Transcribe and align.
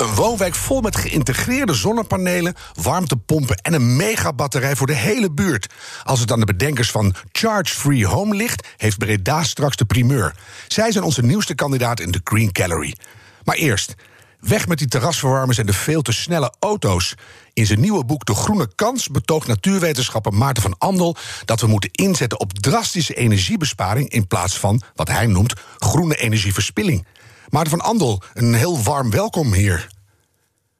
Een 0.00 0.14
woonwijk 0.14 0.54
vol 0.54 0.80
met 0.80 0.96
geïntegreerde 0.96 1.74
zonnepanelen, 1.74 2.54
warmtepompen 2.82 3.56
en 3.56 3.72
een 3.72 3.96
megabatterij 3.96 4.76
voor 4.76 4.86
de 4.86 4.94
hele 4.94 5.30
buurt. 5.30 5.74
Als 6.04 6.20
het 6.20 6.32
aan 6.32 6.40
de 6.40 6.46
bedenkers 6.46 6.90
van 6.90 7.14
Charge 7.32 7.74
Free 7.74 8.06
Home 8.06 8.36
ligt, 8.36 8.68
heeft 8.76 8.98
Breda 8.98 9.42
straks 9.42 9.76
de 9.76 9.84
primeur. 9.84 10.34
Zij 10.68 10.92
zijn 10.92 11.04
onze 11.04 11.22
nieuwste 11.22 11.54
kandidaat 11.54 12.00
in 12.00 12.10
de 12.10 12.20
Green 12.24 12.50
Gallery. 12.52 12.96
Maar 13.44 13.56
eerst, 13.56 13.94
weg 14.40 14.68
met 14.68 14.78
die 14.78 14.88
terrasverwarmers 14.88 15.58
en 15.58 15.66
de 15.66 15.72
veel 15.72 16.02
te 16.02 16.12
snelle 16.12 16.54
auto's. 16.58 17.14
In 17.52 17.66
zijn 17.66 17.80
nieuwe 17.80 18.04
boek 18.04 18.24
De 18.24 18.34
Groene 18.34 18.74
Kans 18.74 19.08
betoogt 19.08 19.46
natuurwetenschapper 19.46 20.34
Maarten 20.34 20.62
van 20.62 20.78
Andel 20.78 21.16
dat 21.44 21.60
we 21.60 21.66
moeten 21.66 21.90
inzetten 21.92 22.40
op 22.40 22.58
drastische 22.58 23.14
energiebesparing 23.14 24.10
in 24.10 24.26
plaats 24.26 24.58
van 24.58 24.82
wat 24.94 25.08
hij 25.08 25.26
noemt 25.26 25.54
groene 25.78 26.16
energieverspilling. 26.16 27.06
Maarten 27.50 27.78
van 27.78 27.80
Andel, 27.80 28.22
een 28.34 28.54
heel 28.54 28.82
warm 28.82 29.10
welkom 29.10 29.52
hier. 29.52 29.88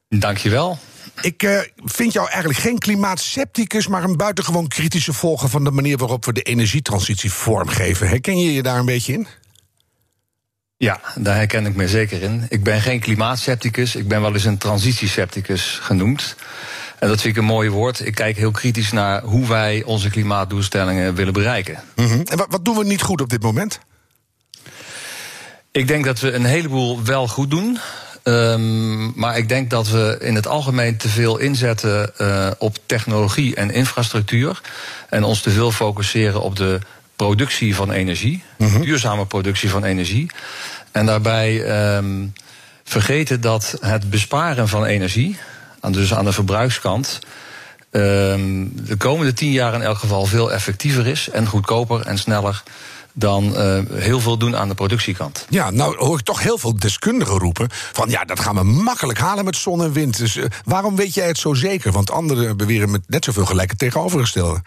Dankjewel. 0.09 0.77
Ik 1.21 1.43
uh, 1.43 1.59
vind 1.75 2.13
jou 2.13 2.29
eigenlijk 2.29 2.59
geen 2.59 2.77
klimaatscepticus, 2.77 3.87
maar 3.87 4.03
een 4.03 4.17
buitengewoon 4.17 4.67
kritische 4.67 5.13
volger 5.13 5.49
van 5.49 5.63
de 5.63 5.71
manier 5.71 5.97
waarop 5.97 6.25
we 6.25 6.33
de 6.33 6.41
energietransitie 6.41 7.31
vormgeven. 7.31 8.07
Herken 8.07 8.37
je 8.37 8.53
je 8.53 8.63
daar 8.63 8.79
een 8.79 8.85
beetje 8.85 9.13
in? 9.13 9.27
Ja, 10.77 11.01
daar 11.15 11.35
herken 11.35 11.65
ik 11.65 11.75
me 11.75 11.87
zeker 11.87 12.21
in. 12.21 12.45
Ik 12.49 12.63
ben 12.63 12.81
geen 12.81 12.99
klimaatscepticus, 12.99 13.95
ik 13.95 14.07
ben 14.07 14.21
wel 14.21 14.33
eens 14.33 14.43
een 14.43 14.57
transitiescepticus 14.57 15.79
genoemd. 15.81 16.35
En 16.99 17.07
dat 17.07 17.21
vind 17.21 17.35
ik 17.35 17.41
een 17.41 17.47
mooi 17.47 17.69
woord. 17.69 18.05
Ik 18.05 18.15
kijk 18.15 18.37
heel 18.37 18.51
kritisch 18.51 18.91
naar 18.91 19.23
hoe 19.23 19.47
wij 19.47 19.83
onze 19.83 20.09
klimaatdoelstellingen 20.09 21.15
willen 21.15 21.33
bereiken. 21.33 21.83
Mm 21.95 22.07
-hmm. 22.07 22.21
En 22.23 22.37
wat, 22.37 22.47
wat 22.49 22.65
doen 22.65 22.77
we 22.77 22.83
niet 22.83 23.01
goed 23.01 23.21
op 23.21 23.29
dit 23.29 23.41
moment? 23.41 23.79
Ik 25.71 25.87
denk 25.87 26.05
dat 26.05 26.19
we 26.19 26.31
een 26.31 26.45
heleboel 26.45 27.03
wel 27.03 27.27
goed 27.27 27.49
doen. 27.49 27.79
Um, 28.23 29.13
maar 29.15 29.37
ik 29.37 29.49
denk 29.49 29.69
dat 29.69 29.87
we 29.87 30.17
in 30.21 30.35
het 30.35 30.47
algemeen 30.47 30.97
te 30.97 31.09
veel 31.09 31.37
inzetten 31.37 32.11
uh, 32.17 32.47
op 32.57 32.77
technologie 32.85 33.55
en 33.55 33.71
infrastructuur. 33.71 34.61
En 35.09 35.23
ons 35.23 35.41
te 35.41 35.49
veel 35.49 35.71
focusseren 35.71 36.41
op 36.41 36.55
de 36.55 36.79
productie 37.15 37.75
van 37.75 37.91
energie, 37.91 38.43
-hmm. 38.57 38.81
duurzame 38.81 39.25
productie 39.25 39.69
van 39.69 39.83
energie. 39.83 40.31
En 40.91 41.05
daarbij 41.05 41.95
um, 41.97 42.33
vergeten 42.83 43.41
dat 43.41 43.77
het 43.81 44.09
besparen 44.09 44.67
van 44.67 44.85
energie, 44.85 45.37
dus 45.91 46.13
aan 46.13 46.25
de 46.25 46.33
verbruikskant, 46.33 47.19
um, 47.91 48.71
de 48.85 48.95
komende 48.97 49.33
tien 49.33 49.51
jaar 49.51 49.73
in 49.73 49.81
elk 49.81 49.97
geval 49.97 50.25
veel 50.25 50.51
effectiever 50.51 51.07
is 51.07 51.29
en 51.29 51.47
goedkoper 51.47 52.01
en 52.05 52.17
sneller 52.17 52.63
dan 53.13 53.53
uh, 53.57 53.79
heel 53.93 54.19
veel 54.19 54.37
doen 54.37 54.55
aan 54.55 54.67
de 54.67 54.75
productiekant. 54.75 55.45
Ja, 55.49 55.69
nou 55.69 55.97
hoor 55.97 56.19
ik 56.19 56.25
toch 56.25 56.43
heel 56.43 56.57
veel 56.57 56.75
deskundigen 56.75 57.37
roepen 57.37 57.67
van 57.71 58.09
ja, 58.09 58.25
dat 58.25 58.39
gaan 58.39 58.55
we 58.55 58.63
makkelijk 58.63 59.19
halen 59.19 59.45
met 59.45 59.55
zon 59.55 59.83
en 59.83 59.93
wind. 59.93 60.17
Dus 60.17 60.35
uh, 60.35 60.45
waarom 60.65 60.95
weet 60.95 61.13
jij 61.13 61.27
het 61.27 61.37
zo 61.37 61.53
zeker? 61.53 61.91
Want 61.91 62.11
anderen 62.11 62.57
beweren 62.57 62.91
met 62.91 63.01
net 63.07 63.23
zoveel 63.23 63.45
gelijk 63.45 63.69
het 63.69 63.79
tegenovergestelde. 63.79 64.61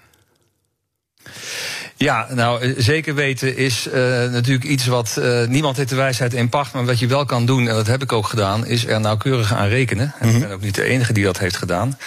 Ja, 1.97 2.27
nou, 2.31 2.75
zeker 2.77 3.15
weten 3.15 3.57
is 3.57 3.87
uh, 3.87 3.95
natuurlijk 4.31 4.65
iets 4.65 4.87
wat 4.87 5.17
uh, 5.19 5.47
niemand 5.47 5.77
heeft 5.77 5.89
de 5.89 5.95
wijsheid 5.95 6.35
in 6.35 6.49
pacht. 6.49 6.73
Maar 6.73 6.85
wat 6.85 6.99
je 6.99 7.07
wel 7.07 7.25
kan 7.25 7.47
doen, 7.47 7.69
en 7.69 7.75
dat 7.75 7.87
heb 7.87 8.03
ik 8.03 8.13
ook 8.13 8.27
gedaan, 8.27 8.67
is 8.67 8.87
er 8.87 9.01
nauwkeurig 9.01 9.55
aan 9.55 9.69
rekenen. 9.69 10.15
En 10.19 10.27
mm 10.27 10.33
-hmm. 10.33 10.43
ik 10.43 10.49
ben 10.49 10.57
ook 10.57 10.63
niet 10.63 10.75
de 10.75 10.85
enige 10.85 11.13
die 11.13 11.25
dat 11.25 11.39
heeft 11.39 11.57
gedaan. 11.57 11.99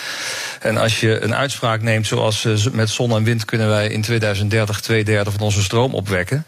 En 0.59 0.77
als 0.77 0.99
je 0.99 1.21
een 1.21 1.35
uitspraak 1.35 1.81
neemt, 1.81 2.07
zoals 2.07 2.45
uh, 2.45 2.65
met 2.71 2.89
zon 2.89 3.11
en 3.11 3.23
wind 3.23 3.45
kunnen 3.45 3.67
wij 3.67 3.87
in 3.87 4.01
2030 4.01 4.81
twee 4.81 5.03
derde 5.03 5.31
van 5.31 5.39
onze 5.39 5.63
stroom 5.63 5.93
opwekken. 5.93 6.45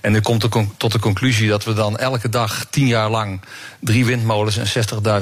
En 0.00 0.14
er 0.14 0.22
komt 0.22 0.48
tot 0.76 0.92
de 0.92 0.98
conclusie 0.98 1.48
dat 1.48 1.64
we 1.64 1.72
dan 1.72 1.98
elke 1.98 2.28
dag 2.28 2.66
tien 2.70 2.86
jaar 2.86 3.10
lang 3.10 3.40
drie 3.82 4.04
windmolens 4.04 4.56
en 4.56 4.66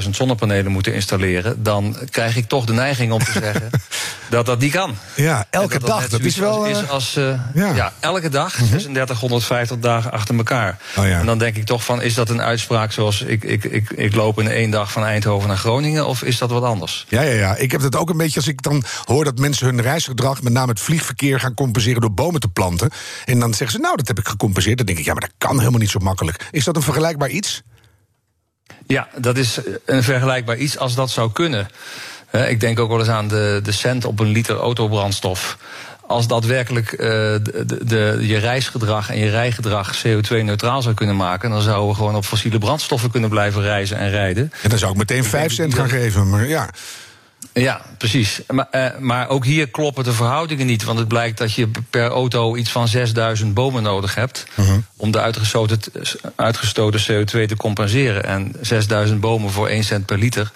60.000 0.03 0.09
zonnepanelen 0.09 0.71
moeten 0.71 0.93
installeren. 0.93 1.63
Dan 1.63 1.97
krijg 2.09 2.35
ik 2.35 2.47
toch 2.47 2.65
de 2.65 2.73
neiging 2.73 3.11
om 3.11 3.23
te 3.23 3.31
zeggen 3.41 3.69
dat 4.29 4.45
dat 4.45 4.59
niet 4.59 4.71
kan. 4.71 4.95
Ja, 5.15 5.45
elke 5.49 5.79
dat 5.79 5.87
dag. 5.87 6.01
Dat, 6.01 6.11
dat 6.11 6.21
is 6.21 6.35
wel. 6.35 6.65
Is 6.65 6.89
als, 6.89 7.13
ja. 7.13 7.39
ja. 7.53 7.93
elke 7.99 8.29
dag, 8.29 8.59
mm 8.59 8.67
-hmm. 8.67 8.77
3650 8.77 9.79
dagen 9.79 10.11
achter 10.11 10.35
elkaar. 10.35 10.77
Oh, 10.97 11.07
ja. 11.07 11.19
En 11.19 11.25
dan 11.25 11.37
denk 11.37 11.55
ik 11.55 11.65
toch 11.65 11.83
van, 11.83 12.01
is 12.01 12.13
dat 12.13 12.29
een 12.29 12.41
uitspraak 12.41 12.91
zoals 12.91 13.21
ik, 13.21 13.43
ik, 13.43 13.63
ik, 13.63 13.89
ik 13.89 14.15
loop 14.15 14.39
in 14.39 14.47
één 14.47 14.71
dag 14.71 14.91
van 14.91 15.03
Eindhoven 15.03 15.47
naar 15.47 15.57
Groningen, 15.57 16.07
of 16.07 16.23
is 16.23 16.37
dat 16.37 16.49
wat 16.49 16.63
anders? 16.63 17.05
Ja, 17.09 17.21
ja, 17.21 17.33
ja. 17.33 17.55
Ik 17.55 17.71
heb 17.71 17.81
het 17.81 17.95
ook 17.95 18.09
een 18.09 18.17
beetje 18.17 18.39
als 18.39 18.47
ik 18.47 18.61
dan 18.61 18.83
hoor 19.05 19.23
dat 19.23 19.37
mensen 19.37 19.65
hun 19.65 19.81
reisgedrag, 19.81 20.41
met 20.41 20.53
name 20.53 20.71
het 20.71 20.79
vliegverkeer, 20.79 21.39
gaan 21.39 21.53
compenseren 21.53 22.01
door 22.01 22.13
bomen 22.13 22.39
te 22.39 22.47
planten. 22.47 22.89
En 23.25 23.39
dan 23.39 23.53
zeggen 23.53 23.71
ze, 23.71 23.81
nou, 23.83 23.95
dat 23.95 24.07
heb 24.07 24.19
ik 24.19 24.27
gecompenseerd. 24.27 24.77
Dan 24.77 24.85
denk 24.85 24.99
ik, 24.99 25.05
ja, 25.05 25.11
maar 25.11 25.21
dat 25.21 25.33
kan 25.37 25.59
helemaal 25.59 25.79
niet 25.79 25.89
zo 25.89 25.99
makkelijk. 25.99 26.47
Is 26.51 26.63
dat 26.63 26.75
een 26.75 26.81
vergelijkbaar 26.81 27.29
iets? 27.29 27.63
Ja, 28.87 29.07
dat 29.17 29.37
is 29.37 29.59
een 29.85 30.03
vergelijkbaar 30.03 30.57
iets 30.57 30.77
als 30.77 30.95
dat 30.95 31.09
zou 31.09 31.31
kunnen. 31.31 31.67
Ik 32.47 32.59
denk 32.59 32.79
ook 32.79 32.89
wel 32.89 32.99
eens 32.99 33.09
aan 33.09 33.27
de, 33.27 33.59
de 33.63 33.71
cent 33.71 34.05
op 34.05 34.19
een 34.19 34.27
liter 34.27 34.55
autobrandstof 34.55 35.57
als 36.11 36.27
daadwerkelijk 36.27 36.91
uh, 36.91 36.99
de, 36.99 37.77
de, 37.85 38.17
je 38.21 38.37
reisgedrag 38.37 39.09
en 39.09 39.17
je 39.17 39.29
rijgedrag 39.29 39.97
CO2-neutraal 39.97 40.81
zou 40.81 40.95
kunnen 40.95 41.15
maken, 41.15 41.49
dan 41.49 41.61
zouden 41.61 41.89
we 41.89 41.95
gewoon 41.95 42.15
op 42.15 42.25
fossiele 42.25 42.57
brandstoffen 42.57 43.11
kunnen 43.11 43.29
blijven 43.29 43.61
reizen 43.61 43.97
en 43.97 44.09
rijden. 44.09 44.51
En 44.61 44.69
dan 44.69 44.79
zou 44.79 44.91
ik 44.91 44.97
meteen 44.97 45.23
5 45.23 45.51
cent 45.51 45.73
gaan 45.73 45.89
geven, 45.89 46.29
maar 46.29 46.47
ja. 46.47 46.69
Ja, 47.53 47.81
precies. 47.97 48.41
Maar, 48.47 48.67
uh, 48.71 48.97
maar 48.99 49.29
ook 49.29 49.45
hier 49.45 49.69
kloppen 49.69 50.03
de 50.03 50.13
verhoudingen 50.13 50.65
niet. 50.65 50.83
Want 50.83 50.99
het 50.99 51.07
blijkt 51.07 51.37
dat 51.37 51.53
je 51.53 51.69
per 51.89 52.07
auto 52.07 52.55
iets 52.55 52.71
van 52.71 52.87
6000 52.87 53.53
bomen 53.53 53.83
nodig 53.83 54.15
hebt. 54.15 54.45
Uh 54.55 54.67
-huh. 54.67 54.77
om 54.95 55.11
de 55.11 55.19
uitgestoten, 55.19 55.79
uitgestoten 56.35 57.01
CO2 57.01 57.45
te 57.45 57.55
compenseren. 57.57 58.23
En 58.23 58.53
6000 58.61 59.19
bomen 59.19 59.51
voor 59.51 59.67
1 59.67 59.83
cent 59.83 60.05
per 60.05 60.17
liter. 60.17 60.51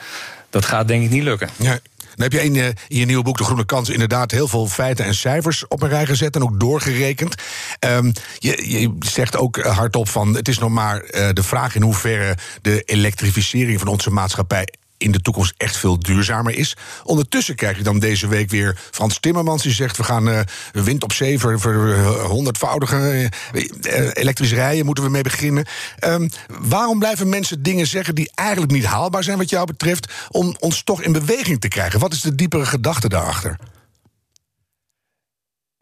Dat 0.49 0.65
gaat 0.65 0.87
denk 0.87 1.03
ik 1.03 1.09
niet 1.09 1.23
lukken. 1.23 1.49
Ja. 1.57 1.79
Dan 2.15 2.23
heb 2.23 2.31
je 2.31 2.43
in 2.43 2.53
je, 2.53 2.73
in 2.87 2.97
je 2.97 3.05
nieuwe 3.05 3.23
boek 3.23 3.37
De 3.37 3.43
Groene 3.43 3.65
Kans 3.65 3.89
inderdaad 3.89 4.31
heel 4.31 4.47
veel 4.47 4.67
feiten 4.67 5.05
en 5.05 5.15
cijfers 5.15 5.67
op 5.67 5.81
een 5.81 5.89
rij 5.89 6.05
gezet 6.05 6.35
en 6.35 6.43
ook 6.43 6.59
doorgerekend. 6.59 7.35
Um, 7.79 8.13
je, 8.39 8.69
je, 8.69 8.95
zegt 8.99 9.37
ook 9.37 9.57
hardop 9.57 10.09
van 10.09 10.35
het 10.35 10.47
is 10.47 10.57
nog 10.57 10.69
maar 10.69 11.03
uh, 11.03 11.29
de 11.33 11.43
vraag 11.43 11.75
in 11.75 11.81
hoeverre 11.81 12.37
de 12.61 12.81
elektrificering 12.81 13.79
van 13.79 13.87
onze 13.87 14.09
maatschappij 14.09 14.67
in 14.97 15.11
de 15.11 15.21
toekomst 15.21 15.53
echt 15.57 15.77
veel 15.77 15.99
duurzamer 15.99 16.55
is. 16.55 16.75
Ondertussen 17.03 17.55
krijg 17.55 17.77
je 17.77 17.83
dan 17.83 17.99
deze 17.99 18.27
week 18.27 18.49
weer 18.49 18.77
Frans 18.91 19.19
Timmermans 19.19 19.63
die 19.63 19.73
zegt: 19.73 19.97
we 19.97 20.03
gaan 20.03 20.27
uh, 20.29 20.39
wind 20.71 21.03
op 21.03 21.13
zee 21.13 21.39
voor, 21.39 21.59
voor 21.59 21.95
honderdvoudige 22.23 23.29
uh, 23.53 24.09
elektrisch 24.13 24.53
rijden 24.53 24.85
moeten 24.85 25.03
we 25.03 25.09
mee 25.09 25.23
beginnen. 25.23 25.65
Um, 26.05 26.29
waarom 26.59 26.99
blijven 26.99 27.29
mensen 27.29 27.63
dingen 27.63 27.87
zeggen 27.87 28.15
die 28.15 28.31
eigenlijk 28.35 28.71
niet 28.71 28.85
haalbaar 28.85 29.23
zijn 29.23 29.37
wat 29.37 29.49
jou 29.49 29.65
betreft, 29.65 30.13
om 30.29 30.55
ons 30.59 30.83
toch 30.83 31.01
in 31.01 31.11
beweging 31.11 31.61
te 31.61 31.67
krijgen? 31.67 31.99
Wat 31.99 32.13
is 32.13 32.21
de 32.21 32.35
diepere 32.35 32.65
gedachte 32.65 33.09
daarachter? 33.09 33.57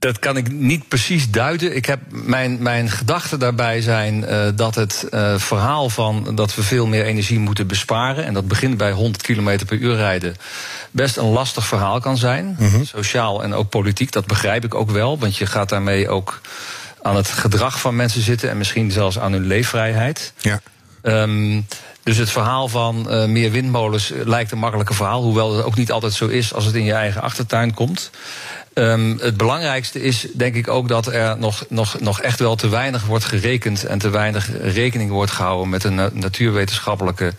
Dat 0.03 0.19
kan 0.19 0.37
ik 0.37 0.51
niet 0.51 0.87
precies 0.87 1.29
duiden. 1.29 1.75
Ik 1.75 1.85
heb 1.85 1.99
mijn, 2.09 2.61
mijn 2.61 2.89
gedachten 2.89 3.39
daarbij 3.39 3.81
zijn 3.81 4.23
uh, 4.23 4.47
dat 4.55 4.75
het 4.75 5.07
uh, 5.11 5.37
verhaal 5.37 5.89
van 5.89 6.35
dat 6.35 6.55
we 6.55 6.63
veel 6.63 6.87
meer 6.87 7.05
energie 7.05 7.39
moeten 7.39 7.67
besparen. 7.67 8.25
En 8.25 8.33
dat 8.33 8.47
begint 8.47 8.77
bij 8.77 8.91
100 8.91 9.23
km 9.23 9.65
per 9.65 9.77
uur 9.77 9.95
rijden. 9.95 10.35
Best 10.91 11.17
een 11.17 11.29
lastig 11.29 11.65
verhaal 11.65 11.99
kan 11.99 12.17
zijn. 12.17 12.55
Mm 12.59 12.69
-hmm. 12.69 12.85
Sociaal 12.85 13.43
en 13.43 13.53
ook 13.53 13.69
politiek. 13.69 14.11
Dat 14.11 14.25
begrijp 14.25 14.63
ik 14.63 14.75
ook 14.75 14.91
wel. 14.91 15.19
Want 15.19 15.37
je 15.37 15.45
gaat 15.45 15.69
daarmee 15.69 16.09
ook 16.09 16.41
aan 17.01 17.15
het 17.15 17.27
gedrag 17.27 17.79
van 17.79 17.95
mensen 17.95 18.21
zitten. 18.21 18.49
En 18.49 18.57
misschien 18.57 18.91
zelfs 18.91 19.19
aan 19.19 19.31
hun 19.31 19.47
leefvrijheid. 19.47 20.33
Ja. 20.37 20.61
Um, 21.01 21.65
dus 22.03 22.17
het 22.17 22.29
verhaal 22.29 22.67
van 22.67 23.05
uh, 23.09 23.25
meer 23.25 23.51
windmolens 23.51 24.11
lijkt 24.25 24.51
een 24.51 24.57
makkelijke 24.57 24.93
verhaal. 24.93 25.21
Hoewel 25.21 25.55
het 25.55 25.65
ook 25.65 25.75
niet 25.75 25.91
altijd 25.91 26.13
zo 26.13 26.27
is 26.27 26.53
als 26.53 26.65
het 26.65 26.75
in 26.75 26.83
je 26.83 26.93
eigen 26.93 27.21
achtertuin 27.21 27.73
komt. 27.73 28.11
Um, 28.73 29.17
het 29.19 29.37
belangrijkste 29.37 30.01
is 30.01 30.27
denk 30.33 30.55
ik 30.55 30.67
ook 30.67 30.87
dat 30.87 31.07
er 31.07 31.37
nog, 31.37 31.65
nog, 31.69 31.99
nog 31.99 32.21
echt 32.21 32.39
wel 32.39 32.55
te 32.55 32.69
weinig 32.69 33.05
wordt 33.05 33.25
gerekend 33.25 33.85
en 33.85 33.99
te 33.99 34.09
weinig 34.09 34.49
rekening 34.61 35.11
wordt 35.11 35.31
gehouden 35.31 35.69
met 35.69 35.81
de 35.81 36.09
natuurwetenschappelijke 36.13 37.33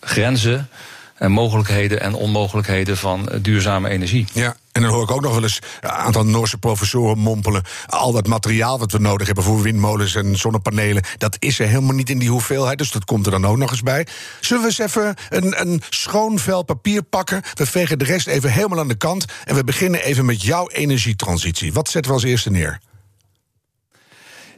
grenzen. 0.00 0.68
En 1.18 1.32
mogelijkheden 1.32 2.00
en 2.00 2.14
onmogelijkheden 2.14 2.96
van 2.96 3.28
duurzame 3.42 3.88
energie. 3.88 4.26
Ja, 4.32 4.56
en 4.72 4.82
dan 4.82 4.90
hoor 4.90 5.02
ik 5.02 5.10
ook 5.10 5.20
nog 5.20 5.34
wel 5.34 5.42
eens 5.42 5.58
een 5.80 5.90
aantal 5.90 6.24
Noorse 6.24 6.58
professoren 6.58 7.18
mompelen. 7.18 7.62
Al 7.86 8.12
dat 8.12 8.26
materiaal 8.26 8.78
wat 8.78 8.92
we 8.92 8.98
nodig 8.98 9.26
hebben 9.26 9.44
voor 9.44 9.62
windmolens 9.62 10.14
en 10.14 10.36
zonnepanelen, 10.36 11.02
dat 11.18 11.36
is 11.38 11.58
er 11.58 11.66
helemaal 11.66 11.94
niet 11.94 12.10
in 12.10 12.18
die 12.18 12.30
hoeveelheid. 12.30 12.78
Dus 12.78 12.90
dat 12.90 13.04
komt 13.04 13.26
er 13.26 13.32
dan 13.32 13.46
ook 13.46 13.56
nog 13.56 13.70
eens 13.70 13.82
bij. 13.82 14.06
Zullen 14.40 14.62
we 14.62 14.68
eens 14.68 14.78
even 14.78 15.14
een, 15.28 15.60
een 15.60 15.82
schoon 15.88 16.38
vel 16.38 16.62
papier 16.62 17.02
pakken? 17.02 17.42
We 17.54 17.66
vegen 17.66 17.98
de 17.98 18.04
rest 18.04 18.26
even 18.26 18.52
helemaal 18.52 18.78
aan 18.78 18.88
de 18.88 18.94
kant. 18.94 19.24
En 19.44 19.54
we 19.54 19.64
beginnen 19.64 20.02
even 20.02 20.24
met 20.24 20.42
jouw 20.42 20.68
energietransitie. 20.68 21.72
Wat 21.72 21.88
zetten 21.88 22.10
we 22.10 22.18
als 22.18 22.26
eerste 22.26 22.50
neer? 22.50 22.80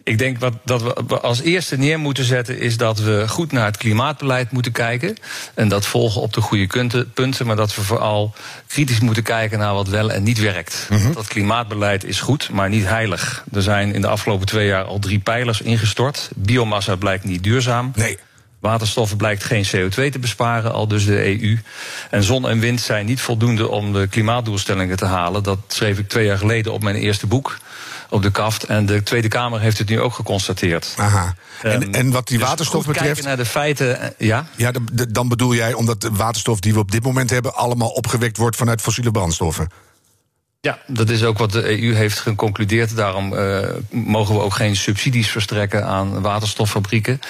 Ik 0.08 0.18
denk 0.18 0.38
wat 0.38 0.52
dat 0.64 0.82
we 0.82 1.20
als 1.20 1.40
eerste 1.40 1.76
neer 1.76 1.98
moeten 1.98 2.24
zetten 2.24 2.58
is 2.58 2.76
dat 2.76 2.98
we 2.98 3.28
goed 3.28 3.52
naar 3.52 3.64
het 3.64 3.76
klimaatbeleid 3.76 4.50
moeten 4.50 4.72
kijken. 4.72 5.16
En 5.54 5.68
dat 5.68 5.86
volgen 5.86 6.20
op 6.20 6.32
de 6.32 6.40
goede 6.40 6.66
punten, 7.14 7.46
maar 7.46 7.56
dat 7.56 7.74
we 7.74 7.82
vooral 7.82 8.34
kritisch 8.66 9.00
moeten 9.00 9.22
kijken 9.22 9.58
naar 9.58 9.74
wat 9.74 9.88
wel 9.88 10.10
en 10.10 10.22
niet 10.22 10.38
werkt. 10.38 10.86
Mhm. 10.90 11.12
Dat 11.12 11.26
klimaatbeleid 11.26 12.04
is 12.04 12.20
goed, 12.20 12.50
maar 12.50 12.68
niet 12.68 12.84
heilig. 12.84 13.44
Er 13.52 13.62
zijn 13.62 13.94
in 13.94 14.00
de 14.00 14.08
afgelopen 14.08 14.46
twee 14.46 14.66
jaar 14.66 14.84
al 14.84 14.98
drie 14.98 15.18
pijlers 15.18 15.60
ingestort. 15.60 16.30
Biomassa 16.34 16.96
blijkt 16.96 17.24
niet 17.24 17.42
duurzaam. 17.42 17.92
Nee. 17.94 18.18
Waterstoffen 18.60 19.16
blijkt 19.16 19.44
geen 19.44 19.66
CO2 19.66 20.10
te 20.10 20.18
besparen, 20.20 20.72
al 20.72 20.88
dus 20.88 21.04
de 21.04 21.24
EU. 21.24 21.58
En 22.10 22.22
zon 22.22 22.48
en 22.48 22.58
wind 22.58 22.80
zijn 22.80 23.06
niet 23.06 23.20
voldoende 23.20 23.68
om 23.68 23.92
de 23.92 24.06
klimaatdoelstellingen 24.06 24.96
te 24.96 25.04
halen. 25.04 25.42
Dat 25.42 25.58
schreef 25.66 25.98
ik 25.98 26.08
twee 26.08 26.26
jaar 26.26 26.38
geleden 26.38 26.72
op 26.72 26.82
mijn 26.82 26.96
eerste 26.96 27.26
boek 27.26 27.58
op 28.08 28.22
de 28.22 28.30
kaft. 28.30 28.64
En 28.64 28.86
de 28.86 29.02
Tweede 29.02 29.28
Kamer 29.28 29.60
heeft 29.60 29.78
het 29.78 29.88
nu 29.88 30.00
ook 30.00 30.14
geconstateerd. 30.14 30.94
Aha. 30.96 31.34
En, 31.62 31.82
ehm, 31.82 31.94
en 31.94 32.10
wat 32.10 32.28
die 32.28 32.38
dus 32.38 32.46
waterstof 32.46 32.86
betreft. 32.86 33.06
Kijken 33.06 33.24
naar 33.24 33.36
de 33.36 33.44
feiten, 33.44 34.00
eh, 34.00 34.08
ja. 34.18 34.46
Ja, 34.56 34.72
dan 35.08 35.28
bedoel 35.28 35.54
jij 35.54 35.72
omdat 35.72 36.00
de 36.00 36.10
waterstof 36.12 36.60
die 36.60 36.72
we 36.72 36.78
op 36.78 36.90
dit 36.90 37.02
moment 37.02 37.30
hebben 37.30 37.54
allemaal 37.54 37.88
opgewekt 37.88 38.36
wordt 38.36 38.56
vanuit 38.56 38.80
fossiele 38.80 39.10
brandstoffen. 39.10 39.68
Ja, 40.60 40.78
dat 40.86 41.10
is 41.10 41.24
ook 41.24 41.38
wat 41.38 41.52
de 41.52 41.82
EU 41.82 41.94
heeft 41.94 42.18
geconcludeerd. 42.18 42.96
Daarom 42.96 43.32
uh, 43.32 43.58
mogen 43.90 44.34
we 44.34 44.40
ook 44.40 44.54
geen 44.54 44.76
subsidies 44.76 45.30
verstrekken 45.30 45.84
aan 45.84 46.22
waterstoffabrieken. 46.22 47.20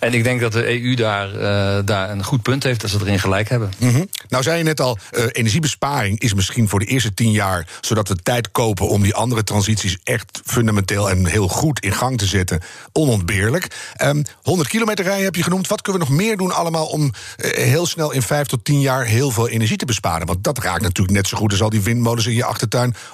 En 0.00 0.14
ik 0.14 0.24
denk 0.24 0.40
dat 0.40 0.52
de 0.52 0.82
EU 0.82 0.94
daar, 0.94 1.34
uh, 1.34 1.78
daar 1.84 2.10
een 2.10 2.24
goed 2.24 2.42
punt 2.42 2.62
heeft, 2.62 2.80
dat 2.80 2.90
ze 2.90 2.98
erin 3.00 3.18
gelijk 3.18 3.48
hebben. 3.48 3.72
Mm 3.78 3.90
-hmm. 3.90 4.08
Nou, 4.28 4.42
zei 4.42 4.58
je 4.58 4.64
net 4.64 4.80
al, 4.80 4.98
uh, 5.12 5.24
energiebesparing 5.32 6.20
is 6.20 6.34
misschien 6.34 6.68
voor 6.68 6.78
de 6.78 6.84
eerste 6.84 7.14
tien 7.14 7.30
jaar, 7.30 7.66
zodat 7.80 8.08
we 8.08 8.16
tijd 8.16 8.50
kopen 8.50 8.88
om 8.88 9.02
die 9.02 9.14
andere 9.14 9.44
transities 9.44 9.98
echt 10.04 10.40
fundamenteel 10.44 11.10
en 11.10 11.26
heel 11.26 11.48
goed 11.48 11.80
in 11.80 11.92
gang 11.92 12.18
te 12.18 12.26
zetten, 12.26 12.60
onontbeerlijk. 12.92 13.64
Um, 13.64 14.08
ehm, 14.08 14.22
100 14.42 14.68
kilometer 14.68 15.04
rijden 15.04 15.24
heb 15.24 15.34
je 15.34 15.42
genoemd. 15.42 15.68
Wat 15.68 15.82
kunnen 15.82 16.02
we 16.02 16.08
nog 16.08 16.16
meer 16.18 16.36
doen 16.36 16.52
allemaal 16.52 16.86
om 16.86 17.12
heel 17.36 17.86
snel 17.86 18.12
in 18.12 18.22
vijf 18.22 18.46
tot 18.46 18.64
tien 18.64 18.80
jaar 18.80 19.04
heel 19.04 19.30
veel 19.30 19.48
energie 19.48 19.76
te 19.76 19.84
besparen? 19.84 20.26
Want 20.26 20.44
dat 20.44 20.58
raakt 20.58 20.82
natuurlijk 20.82 21.16
net 21.16 21.28
zo 21.28 21.36
goed 21.36 21.50
als 21.50 21.62
al 21.62 21.70
die 21.70 21.80
windmolens 21.80 22.26
in 22.26 22.34
je 22.34 22.44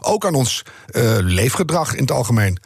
ook 0.00 0.26
aan 0.26 0.34
ons 0.34 0.62
uh, 0.90 1.16
leefgedrag 1.20 1.94
in 1.94 2.00
het 2.00 2.10
algemeen. 2.10 2.58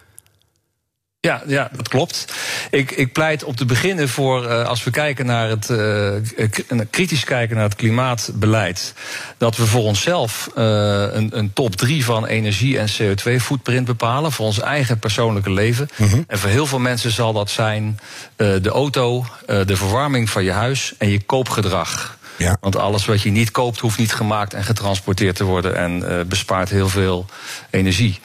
Ja, 1.26 1.42
ja, 1.46 1.70
dat 1.72 1.88
klopt. 1.88 2.32
Ik, 2.70 2.90
ik 2.90 3.12
pleit 3.12 3.44
om 3.44 3.56
te 3.56 3.64
beginnen 3.64 4.08
voor, 4.08 4.44
uh, 4.44 4.64
als 4.64 4.84
we 4.84 4.90
kijken 4.90 5.26
naar 5.26 5.48
het, 5.48 5.68
uh, 5.68 6.80
kritisch 6.90 7.24
kijken 7.24 7.56
naar 7.56 7.64
het 7.64 7.74
klimaatbeleid, 7.74 8.94
dat 9.38 9.56
we 9.56 9.66
voor 9.66 9.82
onszelf 9.82 10.50
uh, 10.56 10.64
een, 11.12 11.38
een 11.38 11.52
top 11.52 11.76
3 11.76 12.04
van 12.04 12.26
energie- 12.26 12.78
en 12.78 12.88
CO2-footprint 12.88 13.84
bepalen, 13.84 14.32
voor 14.32 14.46
ons 14.46 14.60
eigen 14.60 14.98
persoonlijke 14.98 15.50
leven. 15.50 15.88
-hmm. 15.94 16.24
En 16.26 16.38
voor 16.38 16.50
heel 16.50 16.66
veel 16.66 16.78
mensen 16.78 17.10
zal 17.10 17.32
dat 17.32 17.50
zijn 17.50 17.98
de 18.36 18.70
auto, 18.72 19.24
de 19.46 19.76
verwarming 19.76 20.30
van 20.30 20.44
je 20.44 20.52
huis 20.52 20.94
en 20.98 21.08
je 21.08 21.22
koopgedrag. 21.22 22.18
Want 22.60 22.76
alles 22.76 23.04
wat 23.04 23.22
je 23.22 23.30
niet 23.30 23.50
koopt, 23.50 23.78
hoeft 23.78 23.98
niet 23.98 24.12
gemaakt 24.12 24.54
en 24.54 24.64
getransporteerd 24.64 25.36
te 25.36 25.44
worden 25.44 25.76
en 25.76 25.98
uh, 25.98 26.20
bespaart 26.20 26.68
heel 26.68 26.88
veel 26.88 27.26
energie. 27.70 28.20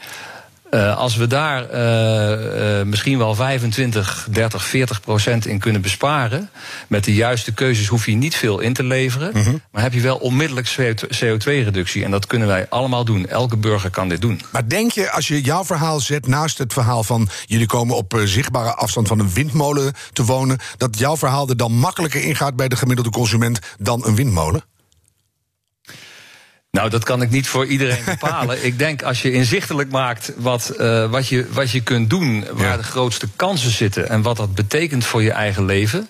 Uh, 0.77 0.97
als 0.97 1.15
we 1.15 1.27
daar 1.27 1.73
uh, 1.73 2.79
uh, 2.79 2.85
misschien 2.85 3.17
wel 3.17 3.35
25, 3.35 4.27
30, 4.31 4.65
40 4.65 5.01
procent 5.01 5.45
in 5.45 5.59
kunnen 5.59 5.81
besparen. 5.81 6.49
met 6.87 7.03
de 7.03 7.13
juiste 7.13 7.53
keuzes 7.53 7.87
hoef 7.87 8.05
je 8.05 8.15
niet 8.15 8.35
veel 8.35 8.59
in 8.59 8.73
te 8.73 8.83
leveren. 8.83 9.31
Mm 9.33 9.43
-hmm. 9.43 9.61
maar 9.71 9.81
heb 9.81 9.93
je 9.93 10.01
wel 10.01 10.17
onmiddellijk 10.17 10.95
CO2-reductie. 11.15 12.03
En 12.03 12.11
dat 12.11 12.27
kunnen 12.27 12.47
wij 12.47 12.65
allemaal 12.69 13.05
doen. 13.05 13.27
Elke 13.27 13.57
burger 13.57 13.89
kan 13.89 14.09
dit 14.09 14.21
doen. 14.21 14.41
Maar 14.51 14.69
denk 14.69 14.91
je, 14.91 15.11
als 15.11 15.27
je 15.27 15.41
jouw 15.41 15.65
verhaal 15.65 15.99
zet 15.99 16.27
naast 16.27 16.57
het 16.57 16.73
verhaal 16.73 17.03
van. 17.03 17.29
jullie 17.45 17.67
komen 17.67 17.95
op 17.95 18.21
zichtbare 18.23 18.73
afstand 18.73 19.07
van 19.07 19.19
een 19.19 19.33
windmolen 19.33 19.93
te 20.13 20.23
wonen. 20.23 20.57
dat 20.77 20.97
jouw 20.99 21.17
verhaal 21.17 21.49
er 21.49 21.57
dan 21.57 21.71
makkelijker 21.71 22.21
ingaat 22.21 22.55
bij 22.55 22.67
de 22.67 22.75
gemiddelde 22.75 23.11
consument 23.11 23.59
dan 23.77 24.05
een 24.05 24.15
windmolen? 24.15 24.63
Nou, 26.77 26.89
dat 26.89 27.03
kan 27.03 27.21
ik 27.21 27.29
niet 27.29 27.47
voor 27.47 27.65
iedereen 27.65 28.03
bepalen. 28.19 28.65
ik 28.65 28.79
denk 28.79 29.01
als 29.03 29.21
je 29.21 29.31
inzichtelijk 29.31 29.91
maakt 29.91 30.31
wat, 30.35 30.73
uh, 30.79 31.09
wat, 31.09 31.27
je, 31.27 31.47
wat 31.51 31.71
je 31.71 31.81
kunt 31.81 32.09
doen, 32.09 32.45
waar 32.51 32.67
ja. 32.67 32.77
de 32.77 32.83
grootste 32.83 33.27
kansen 33.35 33.71
zitten 33.71 34.09
en 34.09 34.21
wat 34.21 34.37
dat 34.37 34.55
betekent 34.55 35.05
voor 35.05 35.23
je 35.23 35.31
eigen 35.31 35.65
leven. 35.65 36.09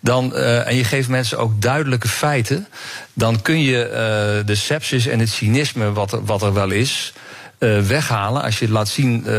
Dan, 0.00 0.32
uh, 0.34 0.66
en 0.66 0.76
je 0.76 0.84
geeft 0.84 1.08
mensen 1.08 1.38
ook 1.38 1.62
duidelijke 1.62 2.08
feiten, 2.08 2.68
dan 3.12 3.42
kun 3.42 3.62
je 3.62 3.84
uh, 3.86 4.46
de 4.46 4.54
sepsis 4.54 5.06
en 5.06 5.18
het 5.18 5.28
cynisme 5.28 5.92
wat 5.92 6.12
er, 6.12 6.24
wat 6.24 6.42
er 6.42 6.52
wel 6.52 6.70
is. 6.70 7.12
Uh, 7.58 7.80
weghalen. 7.80 8.42
Als 8.42 8.58
je 8.58 8.68
laat 8.68 8.88
zien 8.88 9.24
uh, 9.26 9.32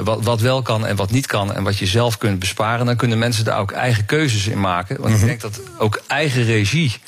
wat, 0.00 0.22
wat, 0.22 0.40
wel 0.40 0.62
kan 0.62 0.86
en 0.86 0.96
wat 0.96 1.10
niet 1.10 1.26
kan 1.26 1.54
en 1.54 1.62
wat 1.62 1.78
je 1.78 1.86
zelf 1.86 2.18
kunt 2.18 2.38
besparen, 2.38 2.86
dan 2.86 2.96
kunnen 2.96 3.18
mensen 3.18 3.44
daar 3.44 3.58
ook 3.58 3.72
eigen 3.72 4.04
keuzes 4.04 4.46
in 4.46 4.60
maken. 4.60 4.96
Want 5.00 5.08
mm 5.08 5.20
-hmm. 5.20 5.28
ik 5.28 5.40
denk 5.40 5.52
dat 5.52 5.60
ook 5.78 6.02
eigen 6.06 6.44
regie 6.44 7.00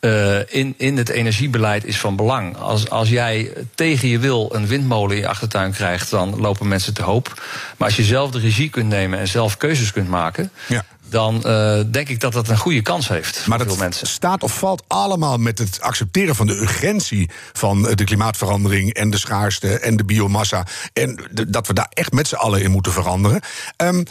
uh, 0.00 0.38
in, 0.54 0.74
in 0.76 0.96
het 0.96 1.08
energiebeleid 1.08 1.84
is 1.84 1.98
van 1.98 2.16
belang. 2.16 2.56
Als, 2.56 2.90
als 2.90 3.08
jij 3.08 3.52
tegen 3.74 4.08
je 4.08 4.18
wil 4.18 4.54
een 4.54 4.66
windmolen 4.66 5.16
in 5.16 5.22
je 5.22 5.28
achtertuin 5.28 5.72
krijgt, 5.72 6.10
dan 6.10 6.40
lopen 6.40 6.68
mensen 6.68 6.94
te 6.94 7.02
hoop. 7.02 7.42
Maar 7.76 7.88
als 7.88 7.96
je 7.96 8.04
zelf 8.04 8.30
de 8.30 8.38
regie 8.38 8.70
kunt 8.70 8.88
nemen 8.88 9.18
en 9.18 9.28
zelf 9.28 9.56
keuzes 9.56 9.92
kunt 9.92 10.08
maken. 10.08 10.50
Ja 10.66 10.84
dan 11.10 11.42
uh, 11.46 11.80
denk 11.90 12.08
ik 12.08 12.20
dat 12.20 12.32
dat 12.32 12.48
een 12.48 12.58
goede 12.58 12.82
kans 12.82 13.08
heeft. 13.08 13.46
Maar 13.46 13.58
dat 13.58 13.66
veel 13.66 13.76
mensen. 13.76 14.06
staat 14.06 14.42
of 14.42 14.58
valt 14.58 14.84
allemaal 14.86 15.36
met 15.36 15.58
het 15.58 15.80
accepteren 15.80 16.34
van 16.34 16.46
de 16.46 16.60
urgentie 16.60 17.30
van 17.52 17.82
de 17.82 18.04
klimaatverandering 18.04 18.92
en 18.92 19.10
de 19.10 19.18
schaarste 19.18 19.78
en 19.78 19.96
de 19.96 20.04
biomassa. 20.04 20.66
En 20.92 21.20
de, 21.30 21.50
dat 21.50 21.66
we 21.66 21.72
daar 21.72 21.90
echt 21.90 22.12
met 22.12 22.28
z'n 22.28 22.34
allen 22.34 22.62
in 22.62 22.70
moeten 22.70 22.92
veranderen. 22.92 23.40
Um, 23.76 24.04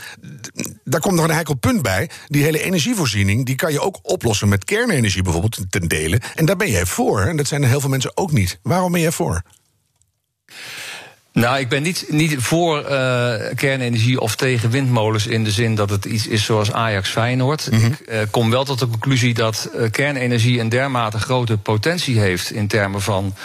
daar 0.84 1.02
komt 1.02 1.16
nog 1.16 1.26
een 1.26 1.32
heikel 1.32 1.56
punt 1.56 1.82
bij. 1.82 2.10
Die 2.28 2.44
hele 2.44 2.64
energievoorziening 2.64 3.46
die 3.46 3.56
kan 3.56 3.72
je 3.72 3.82
ook 3.82 4.00
oplossen 4.02 4.48
met 4.48 4.66
kernenergie 4.66 5.22
bijvoorbeeld 5.22 5.60
ten 5.70 5.88
dele. 5.88 6.22
En 6.36 6.46
daar 6.46 6.58
ben 6.58 6.72
jij 6.72 6.86
voor. 6.86 7.22
En 7.22 7.38
dat 7.38 7.48
zijn 7.48 7.64
er 7.64 7.70
heel 7.70 7.80
veel 7.80 7.90
mensen 7.90 8.18
ook 8.18 8.32
niet. 8.32 8.60
Waarom 8.62 8.92
ben 8.92 9.02
jij 9.02 9.12
voor? 9.12 9.42
Nou, 11.38 11.60
ik 11.60 11.70
ben 11.70 11.84
niet, 11.84 12.06
niet 12.08 12.36
voor 12.38 12.82
uh, 12.82 12.90
kernenergie 13.56 14.20
of 14.20 14.36
tegen 14.36 14.70
windmolens 14.70 15.28
in 15.28 15.44
de 15.44 15.52
zin 15.52 15.76
dat 15.76 15.90
het 15.90 16.06
iets 16.06 16.28
is 16.28 16.46
zoals 16.46 16.72
Ajax 16.72 17.10
Feyenoord. 17.10 17.72
Mm 17.72 17.80
-hmm. 17.80 17.92
Ik 17.92 18.14
uh, 18.14 18.20
kom 18.32 18.50
wel 18.50 18.64
tot 18.64 18.80
de 18.80 18.88
conclusie 18.88 19.34
dat 19.34 19.70
uh, 19.76 19.92
kernenergie 19.92 20.60
een 20.60 20.70
dermate 20.70 21.20
grote 21.20 21.58
potentie 21.58 22.20
heeft 22.20 22.52
in 22.52 22.68
termen 22.68 23.02
van 23.02 23.36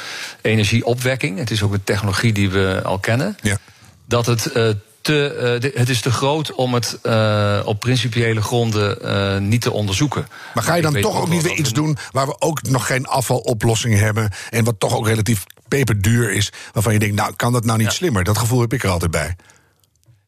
energieopwekking. 0.40 1.38
Het 1.38 1.50
is 1.50 1.62
ook 1.62 1.73
een 1.73 1.85
technologie 1.85 2.33
die 2.33 2.50
we 2.50 2.81
al 2.85 2.99
kennen. 2.99 3.37
Ja. 3.43 3.59
Dat 4.07 4.26
het 4.26 4.50
te, 5.02 5.61
uh, 5.62 5.78
het 5.78 5.88
is 5.88 6.00
te 6.00 6.11
groot 6.11 6.52
om 6.52 6.75
het 6.75 6.99
uh, 7.02 7.61
op 7.64 7.80
principiële 7.80 8.42
gronden 8.42 8.99
uh, 9.02 9.38
niet 9.38 9.61
te 9.61 9.73
onderzoeken. 9.73 10.26
Maar 10.54 10.64
ga 10.64 10.75
je 10.75 10.82
dan 10.82 11.00
toch 11.00 11.21
ook 11.21 11.28
niet 11.28 11.42
weer 11.42 11.59
iets 11.59 11.73
doen 11.73 11.97
waar 12.11 12.26
we 12.26 12.40
ook 12.40 12.62
nog 12.62 12.87
geen 12.87 13.06
afvaloplossing 13.06 13.99
hebben 13.99 14.30
en 14.50 14.64
wat 14.64 14.80
toch 14.80 14.97
ook 14.97 15.06
relatief 15.06 15.44
peperduur 15.68 16.32
is, 16.32 16.52
waarvan 16.73 16.92
je 16.92 16.99
denkt, 16.99 17.16
nou 17.16 17.35
kan 17.37 17.52
dat 17.52 17.64
nou 17.64 17.78
niet 17.78 17.87
ja. 17.87 17.92
slimmer? 17.92 18.25
Dat 18.25 18.38
gevoel 18.38 18.61
heb 18.61 18.73
ik 18.73 18.82
er 18.82 18.90
altijd 18.90 19.11
bij. 19.11 19.37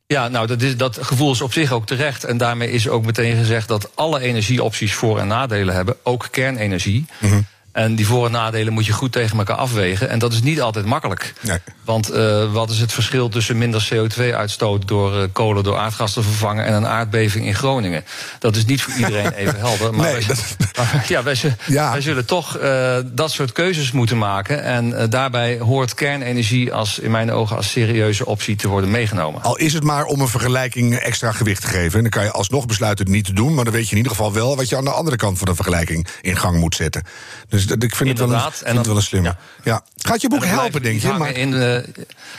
Ja, 0.06 0.28
nou, 0.28 0.46
dat, 0.46 0.62
is, 0.62 0.76
dat 0.76 0.98
gevoel 1.00 1.32
is 1.32 1.40
op 1.40 1.52
zich 1.52 1.72
ook 1.72 1.86
terecht. 1.86 2.24
En 2.24 2.36
daarmee 2.36 2.70
is 2.70 2.88
ook 2.88 3.04
meteen 3.04 3.36
gezegd 3.36 3.68
dat 3.68 3.90
alle 3.94 4.20
energieopties 4.20 4.94
voor- 4.94 5.18
en 5.18 5.26
nadelen 5.26 5.74
hebben, 5.74 5.96
ook 6.02 6.28
kernenergie. 6.30 7.06
Mm 7.18 7.30
-hmm. 7.30 7.46
En 7.74 7.94
die 7.94 8.06
voor- 8.06 8.26
en 8.26 8.32
nadelen 8.32 8.72
moet 8.72 8.86
je 8.86 8.92
goed 8.92 9.12
tegen 9.12 9.38
elkaar 9.38 9.56
afwegen. 9.56 10.08
En 10.08 10.18
dat 10.18 10.32
is 10.32 10.42
niet 10.42 10.60
altijd 10.60 10.86
makkelijk. 10.86 11.32
Nee. 11.40 11.58
Want 11.84 12.14
uh, 12.14 12.52
wat 12.52 12.70
is 12.70 12.78
het 12.80 12.92
verschil 12.92 13.28
tussen 13.28 13.58
minder 13.58 13.88
CO2-uitstoot 13.94 14.88
door 14.88 15.16
uh, 15.16 15.22
kolen 15.32 15.64
door 15.64 15.76
aardgas 15.76 16.12
te 16.12 16.22
vervangen 16.22 16.64
en 16.64 16.72
een 16.72 16.86
aardbeving 16.86 17.46
in 17.46 17.54
Groningen? 17.54 18.04
Dat 18.38 18.56
is 18.56 18.64
niet 18.64 18.82
voor 18.82 18.94
iedereen 18.94 19.32
even 19.42 19.58
helder. 19.58 19.94
Maar, 19.94 20.12
nee, 20.12 20.12
wij, 20.12 20.26
dat... 20.26 20.56
maar 20.76 21.04
ja, 21.08 21.22
wij, 21.22 21.36
ja. 21.66 21.90
wij, 21.90 22.00
zullen 22.00 22.26
toch 22.26 22.58
uh, 22.58 22.96
dat 23.04 23.30
soort 23.30 23.52
keuzes 23.52 23.92
moeten 23.92 24.18
maken. 24.18 24.62
En 24.62 25.10
daarbij 25.10 25.58
hoort 25.58 25.94
kernenergie 25.94 26.72
als, 26.72 26.98
in 26.98 27.10
mijn 27.10 27.32
ogen 27.32 27.56
als 27.56 27.70
serieuze 27.70 28.26
optie 28.26 28.56
te 28.56 28.68
worden 28.68 28.90
meegenomen. 28.90 29.42
Al 29.42 29.56
is 29.56 29.72
het 29.72 29.82
maar 29.82 30.04
om 30.04 30.20
een 30.20 30.28
vergelijking 30.28 30.94
extra 30.94 31.32
gewicht 31.32 31.60
te 31.60 31.68
geven. 31.68 31.94
En 31.96 32.00
dan 32.00 32.10
kan 32.10 32.24
je 32.24 32.30
alsnog 32.30 32.66
besluiten 32.66 33.04
het 33.04 33.14
niet 33.14 33.24
te 33.24 33.32
doen. 33.32 33.54
Maar 33.54 33.64
dan 33.64 33.72
weet 33.72 33.84
je 33.84 33.90
in 33.90 33.96
ieder 33.96 34.12
geval 34.12 34.32
wel 34.32 34.56
wat 34.56 34.68
je 34.68 34.76
aan 34.76 34.84
de 34.84 34.90
andere 34.90 35.16
kant 35.16 35.38
van 35.38 35.46
de 35.46 35.54
vergelijking 35.54 36.06
in 36.20 36.36
gang 36.36 36.58
moet 36.58 36.74
zetten. 36.74 37.02
Dus 37.48 37.63
dus 37.66 37.76
ik 37.76 37.94
vind 37.94 38.10
Inderdaad. 38.10 38.44
het 38.44 38.60
wel 38.60 38.70
een, 38.70 38.76
het 38.76 38.86
wel 38.86 38.96
een 38.96 39.02
slimme. 39.02 39.28
Ja. 39.28 39.36
ja. 39.62 39.84
Gaat 39.96 40.20
je 40.20 40.28
boek 40.28 40.44
helpen, 40.44 40.82
denk 40.82 41.00
je? 41.00 41.12
Maar, 41.12 41.32
in 41.32 41.50
de, 41.50 41.84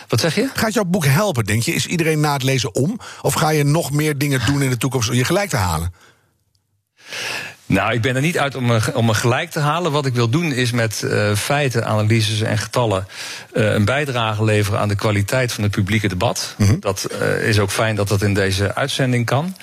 wat 0.08 0.20
zeg 0.20 0.36
je? 0.36 0.50
Gaat 0.53 0.74
jouw 0.74 0.86
boek 0.86 1.05
helpen, 1.05 1.44
denk 1.44 1.63
je? 1.63 1.74
Is 1.74 1.86
iedereen 1.86 2.20
na 2.20 2.34
het 2.34 2.44
lezen 2.44 2.75
om? 2.75 3.00
Of 3.22 3.34
ga 3.34 3.50
je 3.50 3.63
nog 3.63 3.91
meer 3.91 4.17
dingen 4.17 4.46
doen 4.46 4.62
in 4.62 4.70
de 4.70 4.77
toekomst 4.77 5.10
om 5.10 5.15
je 5.15 5.25
gelijk 5.25 5.50
te 5.50 5.58
halen? 5.58 5.94
Nou, 7.65 7.94
ik 7.94 8.01
ben 8.01 8.15
er 8.15 8.22
niet 8.22 8.38
uit 8.38 8.55
om 8.55 8.65
me, 8.65 8.82
om 8.94 9.05
me 9.05 9.13
gelijk 9.13 9.51
te 9.51 9.60
halen. 9.60 9.91
Wat 9.91 10.05
ik 10.05 10.13
wil 10.13 10.29
doen 10.29 10.51
is 10.51 10.72
met 10.72 11.01
uh, 11.05 11.36
feiten, 11.36 11.86
analyses 11.86 12.41
en 12.41 12.58
getallen 12.58 13.08
uh, 13.53 13.74
een 13.74 13.86
bijdrage 13.86 14.44
leveren 14.44 14.79
aan 14.79 14.88
de 14.88 14.96
kwaliteit 14.96 15.53
van 15.53 15.63
het 15.63 15.72
publieke 15.72 16.08
debat. 16.08 16.55
Mm 16.58 16.67
-hmm. 16.67 16.79
Dat 16.79 17.08
uh, 17.22 17.48
is 17.48 17.60
ook 17.60 17.72
fijn 17.72 17.96
dat 17.96 18.08
dat 18.08 18.22
in 18.22 18.34
deze 18.34 18.75
uitzending 18.75 19.25
kan. 19.25 19.55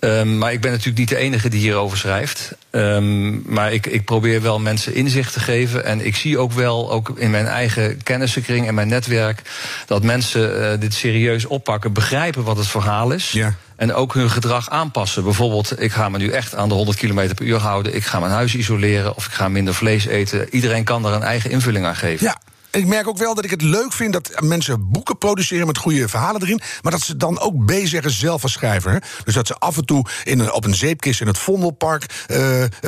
Um, 0.00 0.38
maar 0.38 0.52
ik 0.52 0.60
ben 0.60 0.70
natuurlijk 0.70 0.98
niet 0.98 1.08
de 1.08 1.16
enige 1.16 1.48
die 1.48 1.60
hierover 1.60 1.98
schrijft. 1.98 2.54
Um, 2.70 3.42
maar 3.46 3.72
ik, 3.72 3.86
ik 3.86 4.04
probeer 4.04 4.42
wel 4.42 4.58
mensen 4.58 4.94
inzicht 4.94 5.32
te 5.32 5.40
geven. 5.40 5.84
En 5.84 6.06
ik 6.06 6.16
zie 6.16 6.38
ook 6.38 6.52
wel, 6.52 6.90
ook 6.90 7.12
in 7.16 7.30
mijn 7.30 7.46
eigen 7.46 8.02
kennissenkring 8.02 8.66
en 8.66 8.74
mijn 8.74 8.88
netwerk, 8.88 9.42
dat 9.86 10.02
mensen 10.02 10.60
uh, 10.60 10.80
dit 10.80 10.94
serieus 10.94 11.46
oppakken, 11.46 11.92
begrijpen 11.92 12.44
wat 12.44 12.56
het 12.56 12.66
verhaal 12.66 13.10
is. 13.10 13.30
Ja. 13.30 13.54
En 13.76 13.94
ook 13.94 14.14
hun 14.14 14.30
gedrag 14.30 14.70
aanpassen. 14.70 15.24
Bijvoorbeeld, 15.24 15.80
ik 15.82 15.92
ga 15.92 16.08
me 16.08 16.18
nu 16.18 16.30
echt 16.30 16.54
aan 16.54 16.68
de 16.68 16.74
100 16.74 16.98
km 16.98 17.34
per 17.34 17.46
uur 17.46 17.58
houden. 17.58 17.94
Ik 17.94 18.04
ga 18.04 18.20
mijn 18.20 18.32
huis 18.32 18.54
isoleren 18.54 19.16
of 19.16 19.26
ik 19.26 19.32
ga 19.32 19.48
minder 19.48 19.74
vlees 19.74 20.06
eten. 20.06 20.54
Iedereen 20.54 20.84
kan 20.84 21.06
er 21.06 21.12
een 21.12 21.22
eigen 21.22 21.50
invulling 21.50 21.86
aan 21.86 21.96
geven. 21.96 22.26
Ja. 22.26 22.36
Ik 22.76 22.86
merk 22.86 23.08
ook 23.08 23.18
wel 23.18 23.34
dat 23.34 23.44
ik 23.44 23.50
het 23.50 23.62
leuk 23.62 23.92
vind 23.92 24.12
dat 24.12 24.40
mensen 24.40 24.90
boeken 24.90 25.18
produceren 25.18 25.66
met 25.66 25.78
goede 25.78 26.08
verhalen 26.08 26.42
erin. 26.42 26.60
Maar 26.82 26.92
dat 26.92 27.00
ze 27.00 27.16
dan 27.16 27.40
ook 27.40 27.64
B 27.64 27.72
zeggen 27.84 28.10
zelf 28.10 28.42
als 28.42 28.52
schrijver. 28.52 29.02
Dus 29.24 29.34
dat 29.34 29.46
ze 29.46 29.54
af 29.54 29.76
en 29.76 29.84
toe 29.84 30.06
in 30.24 30.38
een, 30.38 30.52
op 30.52 30.64
een 30.64 30.74
zeepkist 30.74 31.20
in 31.20 31.26
het 31.26 31.38
Vondelpark 31.38 32.02
uh, 32.02 32.36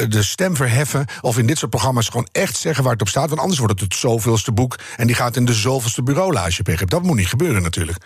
de 0.09 0.23
stem 0.23 0.57
verheffen. 0.57 1.07
Of 1.21 1.39
in 1.39 1.47
dit 1.47 1.59
soort 1.59 1.71
programma's 1.71 2.09
gewoon 2.09 2.29
echt 2.33 2.57
zeggen 2.57 2.83
waar 2.83 2.93
het 2.93 3.01
op 3.01 3.09
staat. 3.09 3.29
Want 3.29 3.41
anders 3.41 3.59
wordt 3.59 3.81
het 3.81 3.83
het 3.83 4.01
zoveelste 4.01 4.53
boek. 4.53 4.79
En 4.97 5.07
die 5.07 5.17
gaat 5.17 5.37
in 5.37 5.45
de 5.45 5.55
zoveelste 5.55 6.03
bureaulage. 6.03 6.63
Dat 6.85 7.03
moet 7.03 7.17
niet 7.17 7.29
gebeuren 7.29 7.63
natuurlijk. 7.63 7.99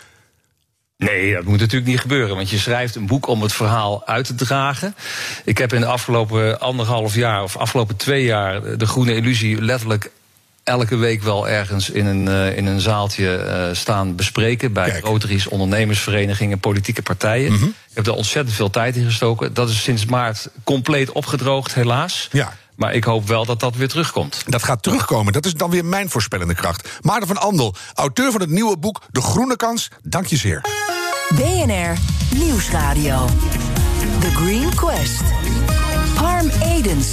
Nee, 0.97 1.33
dat 1.33 1.43
moet 1.43 1.59
natuurlijk 1.59 1.91
niet 1.91 1.99
gebeuren. 1.99 2.35
Want 2.35 2.49
je 2.49 2.57
schrijft 2.57 2.95
een 2.95 3.07
boek 3.07 3.27
om 3.27 3.41
het 3.41 3.53
verhaal 3.53 4.07
uit 4.07 4.25
te 4.25 4.35
dragen. 4.35 4.95
Ik 5.45 5.57
heb 5.57 5.73
in 5.73 5.81
de 5.81 5.87
afgelopen 5.87 6.59
anderhalf 6.59 7.15
jaar 7.15 7.43
of 7.43 7.57
afgelopen 7.57 7.95
twee 7.95 8.23
jaar 8.23 8.77
de 8.77 8.85
Groene 8.85 9.15
Illusie 9.15 9.61
letterlijk 9.61 10.11
elke 10.63 10.95
week 10.95 11.23
wel 11.23 11.49
ergens 11.49 11.89
in 11.89 12.05
een, 12.05 12.25
uh, 12.25 12.57
in 12.57 12.65
een 12.65 12.79
zaaltje 12.79 13.45
uh, 13.69 13.75
staan 13.75 14.15
bespreken. 14.15 14.73
Bij 14.73 14.89
Kijk. 14.89 15.05
Rotaries, 15.05 15.47
ondernemersverenigingen, 15.47 16.59
politieke 16.59 17.01
partijen. 17.01 17.51
Mm 17.51 17.57
-hmm. 17.57 17.67
Ik 17.67 17.95
heb 17.95 18.03
daar 18.05 18.15
ontzettend 18.15 18.55
veel 18.55 18.69
tijd 18.69 18.95
in 18.95 19.05
gestoken. 19.05 19.53
Dat 19.53 19.69
is 19.69 19.83
sinds 19.83 20.05
maart 20.05 20.49
compleet 20.63 21.11
opgedroogd, 21.11 21.73
helaas. 21.73 22.29
Ja. 22.31 22.53
Maar 22.75 22.93
ik 22.93 23.03
hoop 23.03 23.27
wel 23.27 23.45
dat 23.45 23.59
dat 23.59 23.75
weer 23.75 23.87
terugkomt. 23.87 24.43
Dat 24.47 24.63
gaat 24.63 24.83
terugkomen. 24.83 25.33
Dat 25.33 25.45
is 25.45 25.53
dan 25.53 25.69
weer 25.69 25.85
mijn 25.85 26.09
voorspellende 26.09 26.55
kracht. 26.55 26.89
Maarten 27.01 27.27
van 27.27 27.37
Andel, 27.37 27.75
auteur 27.93 28.31
van 28.31 28.41
het 28.41 28.49
nieuwe 28.49 28.77
boek 28.77 29.01
De 29.11 29.21
Groene 29.21 29.55
Kans. 29.55 29.89
Dank 30.01 30.25
je 30.25 30.37
zeer. 30.37 30.61
BNR 31.35 31.97
Nieuwsradio. 32.35 33.25
The 34.19 34.31
Green 34.35 34.75
Quest. 34.75 35.23
Harm 36.15 36.49
Edens. 36.63 37.07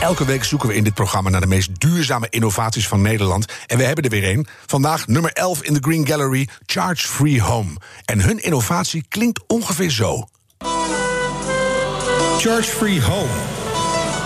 Elke 0.00 0.24
week 0.24 0.44
zoeken 0.44 0.68
we 0.68 0.74
in 0.74 0.84
dit 0.84 0.94
programma 0.94 1.30
naar 1.30 1.40
de 1.40 1.46
meest 1.46 1.80
duurzame 1.80 2.26
innovaties 2.30 2.88
van 2.88 3.02
Nederland. 3.02 3.46
En 3.66 3.78
we 3.78 3.84
hebben 3.84 4.04
er 4.04 4.10
weer 4.10 4.30
een. 4.30 4.46
Vandaag 4.66 5.06
nummer 5.06 5.32
11 5.32 5.62
in 5.62 5.74
de 5.74 5.80
Green 5.82 6.06
Gallery, 6.06 6.48
Charge 6.66 7.08
Free 7.08 7.42
Home. 7.42 7.70
En 8.04 8.20
hun 8.20 8.42
innovatie 8.42 9.04
klinkt 9.08 9.40
ongeveer 9.46 9.90
zo. 9.90 10.28
Charge 12.38 12.70
Free 12.76 13.02
Home. 13.02 13.32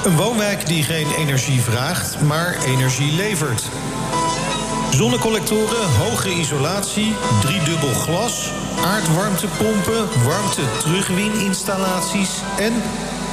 Een 0.05 0.17
woonwijk 0.17 0.67
die 0.67 0.83
geen 0.83 1.15
energie 1.17 1.61
vraagt, 1.61 2.21
maar 2.21 2.57
energie 2.65 3.13
levert. 3.13 3.63
Zonnecollectoren, 4.91 5.89
hoge 5.99 6.31
isolatie, 6.31 7.15
driedubbel 7.41 7.95
glas, 7.95 8.53
aardwarmtepompen, 8.85 10.09
warmte 10.25 10.63
terugwininstallaties 10.79 12.31
en 12.59 12.73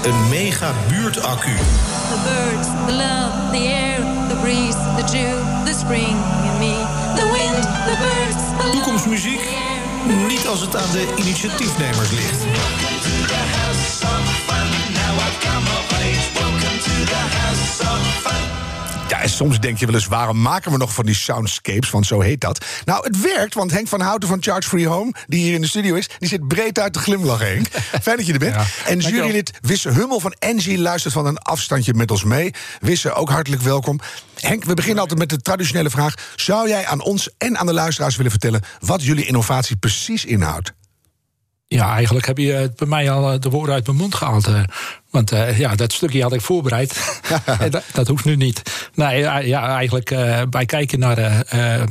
een 0.07 0.29
mega 0.29 0.73
buurtaccu. 0.87 1.55
The 1.55 2.19
birds, 2.23 2.67
the 2.85 2.93
love, 2.93 3.51
the 3.51 3.67
air, 3.67 3.99
the 4.29 4.37
breeze, 4.41 4.77
the 4.97 5.05
dew, 5.11 5.35
the 5.65 5.73
spring 5.79 6.15
in 6.49 6.57
me, 6.59 6.75
the 7.15 7.27
wind, 7.35 7.63
the 7.89 7.95
birds. 8.05 8.43
The 8.63 8.69
Toekomstmuziek? 8.71 9.41
Niet 10.27 10.47
als 10.47 10.61
het 10.61 10.75
aan 10.75 10.91
de 10.91 11.13
initiatiefnemers 11.17 12.11
ligt. 12.11 12.45
En 19.27 19.34
soms 19.34 19.60
denk 19.60 19.77
je 19.77 19.86
wel 19.86 19.96
eens, 19.96 20.07
waarom 20.07 20.41
maken 20.41 20.72
we 20.72 20.77
nog 20.77 20.93
van 20.93 21.05
die 21.05 21.15
soundscapes? 21.15 21.89
Want 21.89 22.05
zo 22.05 22.22
heet 22.22 22.41
dat. 22.41 22.65
Nou, 22.86 23.03
het 23.03 23.22
werkt, 23.22 23.53
want 23.53 23.72
Henk 23.72 23.88
van 23.88 24.01
Houten 24.01 24.29
van 24.29 24.43
Charge 24.43 24.67
Free 24.67 24.88
Home... 24.88 25.13
die 25.25 25.39
hier 25.39 25.53
in 25.53 25.62
de 25.62 25.67
studio 25.67 25.96
is, 25.96 26.10
die 26.19 26.27
zit 26.27 26.48
breed 26.48 26.79
uit 26.79 26.93
de 26.93 27.00
glimlach, 27.00 27.39
Henk. 27.39 27.67
Fijn 28.01 28.17
dat 28.17 28.25
je 28.25 28.34
er 28.34 28.39
bent. 28.39 28.55
Ja, 28.55 28.65
en 28.86 29.00
jurylid 29.00 29.51
Wisse 29.62 29.89
Hummel 29.89 30.19
van 30.19 30.34
Engie 30.39 30.79
luistert 30.79 31.13
van 31.13 31.25
een 31.25 31.38
afstandje 31.38 31.93
met 31.93 32.12
ons 32.12 32.24
mee. 32.24 32.53
Wisse, 32.79 33.13
ook 33.13 33.29
hartelijk 33.29 33.62
welkom. 33.62 34.00
Henk, 34.36 34.63
we 34.63 34.74
beginnen 34.74 35.01
altijd 35.01 35.19
met 35.19 35.29
de 35.29 35.41
traditionele 35.41 35.89
vraag. 35.89 36.13
Zou 36.36 36.69
jij 36.69 36.86
aan 36.86 37.01
ons 37.01 37.29
en 37.38 37.57
aan 37.57 37.65
de 37.65 37.74
luisteraars 37.74 38.15
willen 38.15 38.31
vertellen... 38.31 38.62
wat 38.79 39.03
jullie 39.03 39.25
innovatie 39.25 39.75
precies 39.75 40.25
inhoudt? 40.25 40.74
Ja, 41.67 41.93
eigenlijk 41.93 42.25
heb 42.25 42.38
je 42.38 42.72
bij 42.75 42.88
mij 42.88 43.12
al 43.12 43.39
de 43.39 43.50
woorden 43.50 43.75
uit 43.75 43.86
mijn 43.86 43.98
mond 43.98 44.15
gehaald. 44.15 44.50
Want 45.09 45.33
uh, 45.33 45.59
ja, 45.59 45.75
dat 45.75 45.93
stukje 45.93 46.21
had 46.21 46.33
ik 46.33 46.41
voorbereid. 46.41 47.19
dat, 47.69 47.83
dat, 47.93 48.07
hoeft 48.07 48.25
nu 48.25 48.35
niet. 48.35 48.61
Nee, 48.93 49.19
ja, 49.45 49.75
eigenlijk 49.75 50.11
uh, 50.11 50.41
bij 50.49 50.65
kijken 50.65 50.99
naar. 50.99 51.17
Uh, 51.53 51.83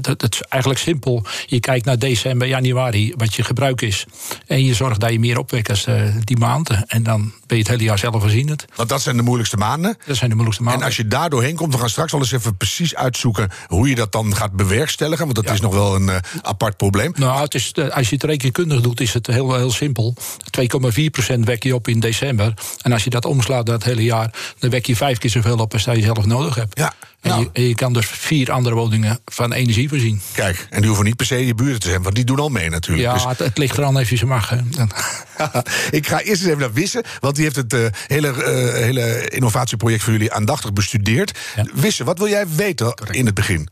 dat, 0.00 0.20
dat, 0.20 0.32
is 0.32 0.42
eigenlijk 0.42 0.82
simpel. 0.82 1.24
Je 1.46 1.60
kijkt 1.60 1.84
naar 1.84 1.98
december, 1.98 2.48
januari, 2.48 3.14
wat 3.16 3.34
je 3.34 3.42
gebruik 3.42 3.80
is. 3.80 4.04
En 4.46 4.64
je 4.64 4.74
zorgt 4.74 5.00
dat 5.00 5.10
je 5.10 5.18
meer 5.18 5.38
opwekkers 5.38 5.86
die 6.24 6.36
maanden. 6.36 6.84
En 6.86 7.02
dan 7.02 7.20
ben 7.20 7.56
je 7.56 7.62
het 7.62 7.68
hele 7.68 7.82
jaar 7.82 7.98
zelf 7.98 8.20
voorzienend. 8.20 8.64
Want 8.74 8.88
dat 8.88 9.02
zijn 9.02 9.16
de 9.16 9.22
moeilijkste 9.22 9.56
maanden. 9.56 9.96
Dat 10.06 10.16
zijn 10.16 10.28
de 10.30 10.36
moeilijkste 10.36 10.62
maanden. 10.62 10.82
En 10.82 10.88
als 10.88 10.96
je 10.96 11.08
daar 11.08 11.30
doorheen 11.30 11.56
komt, 11.56 11.72
we 11.72 11.78
gaan 11.78 11.90
straks 11.90 12.12
wel 12.12 12.20
eens 12.20 12.32
even 12.32 12.56
precies 12.56 12.94
uitzoeken 12.94 13.50
hoe 13.66 13.88
je 13.88 13.94
dat 13.94 14.12
dan 14.12 14.36
gaat 14.36 14.52
bewerkstelligen. 14.52 15.24
Want 15.24 15.36
dat 15.36 15.44
ja. 15.44 15.52
is 15.52 15.60
nog 15.60 15.74
wel 15.74 15.94
een 15.94 16.10
apart 16.42 16.76
probleem. 16.76 17.12
Nou, 17.16 17.42
het 17.42 17.54
is, 17.54 17.74
als 17.90 18.08
je 18.08 18.14
het 18.14 18.24
rekenkundig 18.24 18.80
doet, 18.80 19.00
is 19.00 19.14
het 19.14 19.26
heel, 19.26 19.54
heel 19.54 19.72
simpel. 19.72 20.16
2,4% 21.34 21.40
wek 21.40 21.62
je 21.62 21.74
op 21.74 21.88
in 21.88 22.00
december. 22.00 22.54
En 22.82 22.92
als 22.92 23.04
je 23.04 23.10
dat 23.10 23.24
omslaat 23.24 23.66
dat 23.66 23.84
hele 23.84 24.04
jaar, 24.04 24.30
dan 24.58 24.70
wek 24.70 24.86
je 24.86 24.96
vijf 24.96 25.18
keer 25.18 25.30
zoveel 25.30 25.58
op 25.58 25.72
als 25.72 25.84
je 25.84 26.02
zelf 26.02 26.26
nodig 26.26 26.54
hebt. 26.54 26.78
Ja. 26.78 26.92
En, 27.20 27.30
nou. 27.30 27.42
je, 27.42 27.50
en, 27.52 27.62
je, 27.62 27.74
kan 27.74 27.92
dus 27.92 28.06
vier 28.06 28.52
andere 28.52 28.74
woningen 28.74 29.18
van 29.24 29.52
energie 29.52 29.88
voorzien. 29.88 30.20
Kijk, 30.32 30.66
en 30.70 30.78
die 30.78 30.86
hoeven 30.86 31.06
niet 31.06 31.16
per 31.16 31.26
se 31.26 31.46
je 31.46 31.54
buren 31.54 31.80
te 31.80 31.88
zijn, 31.88 32.02
want 32.02 32.14
die 32.14 32.24
doen 32.24 32.38
al 32.38 32.48
mee 32.48 32.70
natuurlijk. 32.70 33.08
Ja, 33.08 33.12
dus... 33.12 33.24
het, 33.24 33.38
het, 33.38 33.58
ligt 33.58 33.78
eraan 33.78 33.96
als 33.96 34.08
je 34.08 34.16
ze 34.16 34.26
mag. 34.26 34.52
ik 35.90 36.06
ga 36.06 36.20
eerst 36.20 36.42
eens 36.42 36.44
even 36.44 36.58
naar 36.58 36.72
Wisse, 36.72 37.04
want 37.20 37.34
die 37.34 37.44
heeft 37.44 37.56
het 37.56 37.72
uh, 37.72 37.86
hele, 38.06 38.28
uh, 38.28 38.72
hele 38.72 39.28
innovatieproject 39.28 40.02
voor 40.02 40.12
jullie 40.12 40.32
aandachtig 40.32 40.72
bestudeerd. 40.72 41.38
Ja. 41.56 41.64
Wisse, 41.74 42.04
wat 42.04 42.18
wil 42.18 42.28
jij 42.28 42.48
weten 42.48 42.94
Correct. 42.94 43.16
in 43.16 43.26
het 43.26 43.34
begin? 43.34 43.68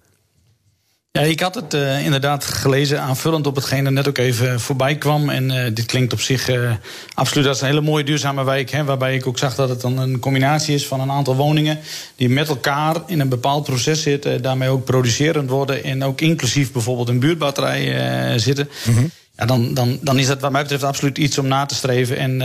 Ja, 1.12 1.20
ik 1.20 1.40
had 1.40 1.54
het 1.54 1.74
uh, 1.74 2.04
inderdaad 2.04 2.44
gelezen, 2.44 3.00
aanvullend 3.00 3.46
op 3.46 3.54
hetgeen 3.54 3.86
er 3.86 3.92
net 3.92 4.08
ook 4.08 4.18
even 4.18 4.60
voorbij 4.60 4.96
kwam. 4.96 5.30
En 5.30 5.50
uh, 5.50 5.64
dit 5.74 5.86
klinkt 5.86 6.12
op 6.12 6.20
zich 6.20 6.48
uh, 6.48 6.72
absoluut 7.14 7.46
als 7.46 7.60
een 7.60 7.66
hele 7.66 7.80
mooie 7.80 8.04
duurzame 8.04 8.44
wijk. 8.44 8.70
Hè, 8.70 8.84
waarbij 8.84 9.14
ik 9.14 9.26
ook 9.26 9.38
zag 9.38 9.54
dat 9.54 9.68
het 9.68 9.80
dan 9.80 9.98
een 9.98 10.18
combinatie 10.18 10.74
is 10.74 10.86
van 10.86 11.00
een 11.00 11.10
aantal 11.10 11.36
woningen. 11.36 11.78
die 12.16 12.28
met 12.28 12.48
elkaar 12.48 12.96
in 13.06 13.20
een 13.20 13.28
bepaald 13.28 13.64
proces 13.64 14.02
zitten. 14.02 14.42
daarmee 14.42 14.68
ook 14.68 14.84
producerend 14.84 15.50
worden. 15.50 15.84
en 15.84 16.04
ook 16.04 16.20
inclusief 16.20 16.72
bijvoorbeeld 16.72 17.08
een 17.08 17.20
buurtbatterij 17.20 18.38
zitten. 18.38 18.68
Mm 18.84 18.94
-hmm. 18.94 19.10
Ja, 19.36 19.46
dan, 19.46 19.74
dan, 19.74 19.98
dan 20.02 20.18
is 20.18 20.26
dat 20.26 20.40
wat 20.40 20.52
mij 20.52 20.62
betreft 20.62 20.82
absoluut 20.82 21.18
iets 21.18 21.38
om 21.38 21.46
na 21.46 21.66
te 21.66 21.74
streven. 21.74 22.16
En 22.16 22.42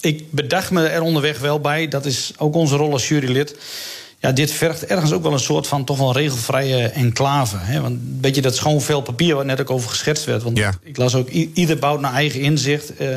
ik 0.00 0.30
bedacht 0.30 0.70
me 0.70 0.86
er 0.86 1.02
onderweg 1.02 1.38
wel 1.38 1.60
bij, 1.60 1.88
dat 1.88 2.06
is 2.06 2.32
ook 2.36 2.54
onze 2.54 2.76
rol 2.76 2.92
als 2.92 3.08
jurylid 3.08 3.54
ja, 4.26 4.32
dit 4.32 4.50
vergt 4.50 4.86
ergens 4.86 5.12
ook 5.12 5.22
wel 5.22 5.32
een 5.32 5.38
soort 5.38 5.66
van 5.66 5.84
toch 5.84 5.98
wel 5.98 6.12
regelvrije 6.12 6.88
enclave. 6.88 7.56
Hè? 7.58 7.80
Want 7.80 7.94
een 7.94 8.18
beetje 8.20 8.42
dat 8.42 8.56
schoon 8.56 8.80
veel 8.80 9.00
papier 9.00 9.34
waar 9.34 9.44
net 9.44 9.60
ook 9.60 9.70
over 9.70 9.90
geschetst 9.90 10.24
werd. 10.24 10.42
Want 10.42 10.58
ja. 10.58 10.72
ik 10.82 10.96
las 10.96 11.14
ook, 11.14 11.28
ieder 11.28 11.78
bouwt 11.78 12.00
naar 12.00 12.12
eigen 12.12 12.40
inzicht. 12.40 12.92
Uh, 13.00 13.08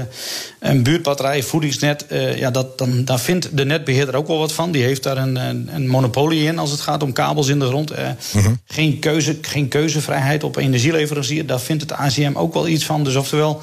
een 0.60 0.84
buurtbatterij, 0.84 1.44
voedingsnet, 1.44 2.06
uh, 2.12 2.38
ja, 2.38 2.52
dat, 2.52 2.78
dan, 2.78 3.06
daar 3.06 3.20
vindt 3.20 3.58
de 3.58 3.66
netbeheerder 3.66 4.16
ook 4.16 4.28
wel 4.28 4.38
wat 4.38 4.54
van. 4.54 4.72
Die 4.72 4.84
heeft 4.84 5.04
daar 5.04 5.18
een, 5.18 5.36
een, 5.36 5.70
een 5.74 5.88
monopolie 5.88 6.44
in 6.44 6.60
als 6.60 6.72
het 6.72 6.80
gaat 6.80 7.04
om 7.04 7.14
kabels 7.14 7.48
in 7.48 7.60
de 7.60 7.66
grond. 7.66 7.92
Uh, 7.92 7.98
uh 8.00 8.44
-huh. 8.44 8.54
geen, 8.66 9.00
keuze, 9.00 9.38
geen 9.42 9.68
keuzevrijheid 9.68 10.44
op 10.44 10.56
energieleverancier. 10.56 11.46
Daar 11.46 11.60
vindt 11.60 11.82
het 11.82 11.92
ACM 11.92 12.32
ook 12.34 12.54
wel 12.54 12.68
iets 12.68 12.86
van. 12.86 13.04
Dus 13.04 13.16
oftewel 13.16 13.62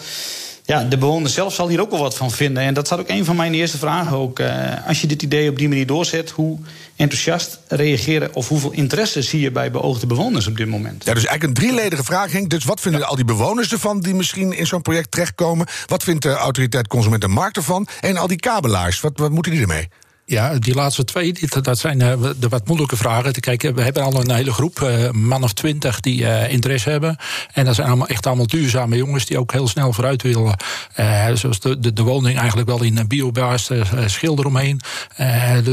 ja, 0.67 0.85
de 0.85 0.99
bewoner 0.99 1.31
zelf 1.31 1.55
zal 1.55 1.69
hier 1.69 1.81
ook 1.81 1.91
wel 1.91 2.01
wat 2.01 2.17
van 2.17 2.31
vinden. 2.31 2.63
En 2.63 2.75
dat 2.75 2.89
zat 2.89 2.99
ook 3.01 3.09
een 3.09 3.25
van 3.25 3.37
mijn 3.37 3.55
eerste 3.55 3.79
vragen 3.79 4.17
ook. 4.17 4.39
Uh, 4.39 4.87
als 4.87 5.01
je 5.01 5.07
dit 5.07 5.23
idee 5.23 5.51
op 5.51 5.59
die 5.59 5.69
manier 5.69 5.87
doorzet, 5.87 6.31
hoe 6.31 6.59
enthousiast 6.97 7.59
reageren 7.69 8.35
of 8.35 8.49
hoeveel 8.49 8.73
interesse 8.73 9.23
zie 9.23 9.41
je 9.41 9.51
bij 9.51 9.71
beoogde 9.71 10.07
bewoners 10.07 10.47
op 10.47 10.57
dit 10.57 10.69
moment? 10.69 11.05
Ja, 11.05 11.15
dus 11.15 11.25
eigenlijk 11.25 11.59
een 11.59 11.67
drieledige 11.67 12.05
vraag, 12.05 12.33
Henk. 12.33 12.51
Dus 12.51 12.65
wat 12.65 12.81
vinden 12.81 13.01
ja. 13.01 13.07
al 13.07 13.17
die 13.17 13.25
bewoners 13.25 13.73
ervan 13.73 14.01
die 14.01 14.15
misschien 14.15 14.53
in 14.53 14.67
zo'n 14.67 14.83
project 14.83 15.11
terechtkomen? 15.11 15.67
Wat 15.87 16.03
vindt 16.03 16.23
de 16.23 16.33
autoriteit 16.33 16.87
Consument 16.87 17.23
en 17.23 17.31
Markt 17.31 17.57
ervan? 17.57 17.87
En 18.01 18.17
al 18.17 18.27
die 18.27 18.41
kabelaars, 18.41 19.01
wat, 19.01 19.13
wat 19.15 19.31
moeten 19.31 19.53
die 19.53 19.61
ermee? 19.61 19.89
Ja, 20.29 20.59
die 20.59 20.75
laatste 20.75 21.05
twee, 21.05 21.35
dat 21.63 21.79
zijn 21.79 22.01
eh, 22.01 22.13
de 22.39 22.49
wat 22.49 22.67
moeilijke 22.67 22.97
vragen. 22.97 23.33
Kijk, 23.33 23.63
we 23.63 23.83
hebben 23.83 24.03
al 24.03 24.21
een 24.21 24.31
hele 24.35 24.53
groep, 24.53 24.81
eh, 24.83 25.11
man 25.11 25.43
of 25.43 25.53
twintig, 25.53 26.01
die 26.01 26.27
eh, 26.27 26.53
interesse 26.53 26.91
hebben. 26.91 27.17
En 27.53 27.65
dat 27.65 27.75
zijn 27.75 27.87
allemaal 27.87 28.07
echt 28.09 28.27
allemaal 28.27 28.47
duurzame 28.47 28.97
jongens 28.97 29.27
die 29.27 29.39
ook 29.39 29.53
heel 29.53 29.69
snel 29.69 29.93
vooruit 29.93 30.23
willen. 30.23 30.57
Zoals 31.35 31.61
de, 31.61 31.79
de, 31.79 31.93
de 31.93 32.03
woning 32.03 32.39
eigenlijk 32.39 32.69
wel 32.69 32.83
in 32.83 33.05
biobaas, 33.09 33.71
schilder 34.07 34.47
omheen. 34.47 34.81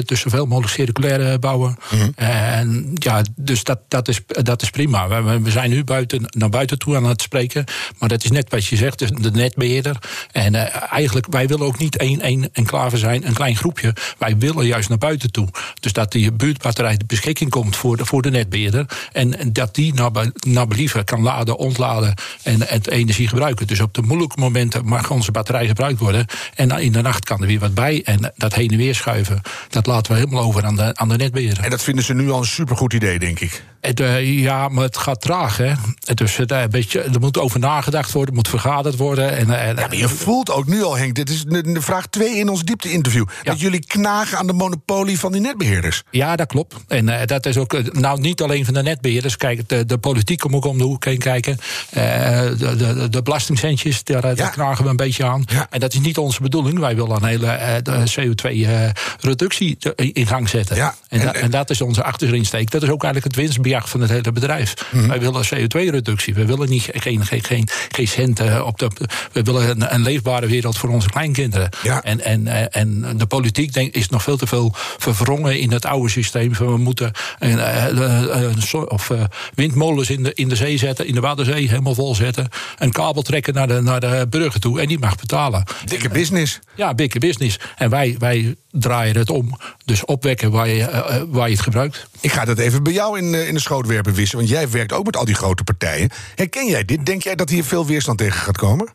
Dus 0.06 0.20
zoveel 0.22 0.46
mogelijk 0.46 0.74
circulair 0.74 1.40
bouwen. 1.40 1.78
En 2.16 2.92
ja, 2.94 3.22
dus 3.36 3.64
dat, 3.64 3.80
dat, 3.88 4.08
is, 4.08 4.22
dat 4.28 4.62
is 4.62 4.70
prima. 4.70 5.08
We- 5.08 5.40
We, 5.42 5.52
zijn 5.52 5.70
nu 5.70 5.84
buiten, 5.84 6.26
naar 6.30 6.50
buiten 6.50 6.80
toe 6.80 6.96
aan 6.96 7.06
het 7.06 7.22
spreken. 7.22 7.64
Maar 7.98 8.10
dat 8.10 8.24
is 8.24 8.32
net 8.32 8.50
wat 8.50 8.66
je 8.66 8.76
zegt, 8.76 9.00
dus 9.00 9.10
de 9.12 9.32
netbeheerder. 9.32 9.98
En 10.32 10.56
eigenlijk, 10.92 11.28
wij 11.30 11.48
willen 11.48 11.66
ook 11.66 11.78
niet 11.80 11.98
één, 11.98 12.22
één 12.22 12.50
enclave 12.54 12.98
zijn, 12.98 13.28
een 13.28 13.34
klein 13.34 13.56
groepje. 13.56 13.94
Wij 14.18 14.38
willen 14.44 14.66
juist 14.66 14.90
naar 14.90 14.98
buiten 14.98 15.32
toe. 15.32 15.48
Dus 15.80 15.94
dat 15.94 16.12
die 16.12 16.32
buurtbatterij 16.32 16.98
ter 16.98 17.08
beschikking 17.08 17.50
komt 17.50 17.76
voor 17.76 17.98
de, 17.98 18.06
voor 18.06 18.22
de 18.22 18.30
netbeheerder. 18.30 18.86
En, 19.12 19.54
dat 19.54 19.76
die 19.76 19.94
naar, 19.94 20.12
naar 20.40 20.68
believen 20.68 21.04
kan 21.04 21.22
laden, 21.22 21.58
ontladen 21.58 22.14
en, 22.44 22.68
en 22.68 22.82
energie 22.90 23.28
gebruiken. 23.28 23.68
Dus 23.68 23.80
op 23.80 23.94
de 23.94 24.02
moeilijke 24.02 24.40
momenten 24.40 24.86
mag 24.86 25.12
onze 25.12 25.32
batterij 25.32 25.68
gebruikt 25.68 26.00
worden. 26.00 26.26
En 26.56 26.70
in 26.70 26.92
de 26.92 27.02
nacht 27.02 27.26
kan 27.26 27.42
er 27.42 27.48
weer 27.48 27.60
wat 27.60 27.74
bij. 27.74 28.02
En 28.04 28.34
dat 28.36 28.54
heen 28.54 28.70
en 28.70 28.78
weer 28.78 28.96
schuiven, 28.96 29.42
dat 29.70 29.86
laten 29.86 30.12
we 30.12 30.18
helemaal 30.18 30.44
over 30.44 30.66
aan 30.66 30.76
de, 30.76 30.96
aan 30.96 31.10
de 31.10 31.18
netbeheerder. 31.18 31.64
En 31.64 31.70
dat 31.70 31.84
vinden 31.84 32.04
ze 32.04 32.14
nu 32.14 32.32
al 32.32 32.40
een 32.40 32.46
supergoed 32.46 32.94
idee, 32.94 33.20
denk 33.20 33.40
ik. 33.40 33.64
Eh, 33.84 34.40
ja, 34.40 34.68
maar 34.68 34.84
het 34.84 34.98
gaat 34.98 35.22
traag, 35.22 35.58
hè. 35.58 35.66
Eh, 35.66 36.62
een 36.62 36.70
beetje, 36.70 37.02
er 37.02 37.20
moet 37.20 37.38
over 37.38 37.60
nagedacht 37.60 38.12
worden, 38.12 38.30
er 38.30 38.36
moet 38.36 38.48
vergaderd 38.48 38.98
worden. 38.98 39.38
En, 39.38 39.60
eh, 39.60 39.68
Ja, 39.68 39.74
maar 39.74 39.96
je 39.96 40.10
voelt 40.10 40.52
ook 40.52 40.68
nu 40.68 40.84
al, 40.84 40.98
Henk, 40.98 41.16
dit 41.16 41.30
is 41.30 41.44
de, 41.44 41.62
de 41.62 41.82
vraag 41.82 42.08
2 42.08 42.36
in 42.36 42.50
ons 42.50 42.64
diepte-interview... 42.64 43.26
dat 43.44 43.60
jullie 43.60 43.86
knagen 43.86 44.38
aan 44.38 44.48
de 44.48 44.54
monopolie 44.54 45.20
van 45.20 45.32
die 45.32 45.42
netbeheerders. 45.42 46.04
Ja, 46.12 46.36
dat 46.36 46.48
klopt. 46.48 46.76
En 46.88 47.28
dat 47.28 47.46
is 47.46 47.58
ook, 47.58 47.94
nou 47.94 48.20
niet 48.20 48.42
alleen 48.42 48.66
van 48.66 48.74
de 48.74 48.82
netbeheerders. 48.82 49.38
Kijk, 49.38 49.70
de, 49.70 49.86
de 49.86 49.98
politiek 49.98 50.50
moet 50.50 50.64
ook 50.64 50.72
om 50.72 50.78
de 50.78 50.84
hoek 50.84 51.06
heen 51.06 51.18
kijken. 51.18 51.58
De, 51.90 52.76
de, 52.78 53.10
de 53.10 53.22
belastingcentjes, 53.22 54.04
daar, 54.04 54.36
daar 54.36 54.52
knagen 54.52 54.84
we 54.84 54.90
een 54.90 54.96
beetje 54.96 55.26
aan. 55.26 55.46
En 55.70 55.80
dat 55.80 55.94
is 55.94 56.00
niet 56.00 56.18
onze 56.18 56.42
bedoeling. 56.42 56.80
Wij 56.80 56.96
willen 56.96 57.16
een 57.16 57.26
hele 57.26 57.82
CO2-reductie 58.20 59.78
in 59.96 60.28
gang 60.28 60.50
zetten. 60.50 60.94
En, 61.14 61.26
da- 61.26 61.34
en 61.34 61.52
dat 61.52 61.70
is 61.70 61.82
onze 61.82 62.04
achterinsteek. 62.04 62.72
Dat 62.72 62.84
is 62.84 62.90
ook 62.90 63.04
eigenlijk 63.04 63.36
het 63.36 63.44
winstbejag 63.44 63.90
van 63.90 64.02
het 64.02 64.10
hele 64.10 64.32
bedrijf. 64.32 64.74
Mhm. 64.92 65.08
Wij 65.08 65.20
willen 65.20 65.46
CO2-reductie. 65.46 66.34
We 66.34 66.46
willen 66.46 66.70
niet, 66.70 66.90
geen, 66.94 67.26
geen, 67.26 67.44
geen, 67.44 67.68
geen 67.90 68.08
centen 68.08 68.66
op 68.66 68.80
de. 68.80 68.90
We 69.32 69.42
willen 69.42 69.70
een, 69.70 69.94
een 69.94 70.02
leefbare 70.02 70.48
wereld 70.48 70.78
voor 70.78 70.90
onze 70.90 71.10
kleinkinderen. 71.10 71.70
En, 72.04 72.22
en, 72.22 72.48
eh, 72.48 72.82
en 72.82 73.18
de 73.18 73.26
politiek 73.26 73.74
denk, 73.74 73.96
is 73.96 74.10
nog 74.10 74.24
veel 74.24 74.38
te 74.38 74.48
veel 74.48 74.72
verwrongen 74.98 75.60
in 75.60 75.72
het 75.72 75.86
oude 75.86 76.10
systeem. 76.10 76.56
Van 76.56 76.68
we 76.68 76.78
moeten 76.78 77.12
een, 77.40 77.60
eh, 77.60 78.46
eh, 78.46 78.84
of, 78.88 79.10
eh, 79.10 79.24
windmolens 79.54 80.10
in 80.10 80.24
de, 80.24 80.34
in 80.34 80.50
de 80.50 80.56
zee 80.56 80.78
zetten, 80.78 81.08
in 81.08 81.14
de 81.14 81.20
Waddenzee 81.20 81.70
helemaal 81.70 81.96
vol 81.96 82.16
zetten. 82.16 82.48
Een 82.78 82.92
kabel 82.92 83.22
trekken 83.22 83.54
naar 83.54 83.68
de, 83.68 83.82
naar 83.82 84.00
de 84.00 84.28
burger 84.30 84.60
toe 84.60 84.82
en 84.82 84.88
die 84.88 85.00
mag 85.00 85.16
betalen. 85.16 85.64
Dikke 85.86 86.10
business. 86.10 86.60
Ja, 86.76 86.94
dikke 86.94 87.20
business. 87.20 87.60
En 87.78 87.90
wij, 87.90 88.16
wij 88.20 88.56
draaien 88.74 89.18
het 89.18 89.30
om. 89.30 89.58
Dus 89.86 90.06
opwekken 90.06 90.52
waar 90.52 90.68
je, 90.68 90.84
eh, 90.84 91.16
eh, 91.16 91.24
waar 91.28 91.48
je 91.48 91.54
het 91.54 91.64
gebruikt. 91.64 92.08
Ik 92.20 92.32
ga 92.32 92.46
dat 92.46 92.58
even 92.58 92.84
bij 92.84 92.94
jou 92.94 93.18
in, 93.18 93.34
eh, 93.34 93.48
in 93.48 93.54
de 93.54 93.60
schoot 93.60 93.88
werpen, 93.88 94.14
Wissen. 94.14 94.38
Want 94.38 94.50
jij 94.50 94.70
werkt 94.70 94.94
ook 94.94 95.06
met 95.06 95.18
al 95.18 95.26
die 95.26 95.36
grote 95.36 95.64
partijen. 95.64 96.10
Herken 96.36 96.68
jij 96.68 96.86
dit? 96.86 97.06
Denk 97.06 97.24
jij 97.24 97.36
dat 97.36 97.50
hier 97.50 97.64
veel 97.64 97.86
weerstand 97.86 98.18
tegen 98.18 98.40
gaat 98.40 98.58
komen? 98.58 98.94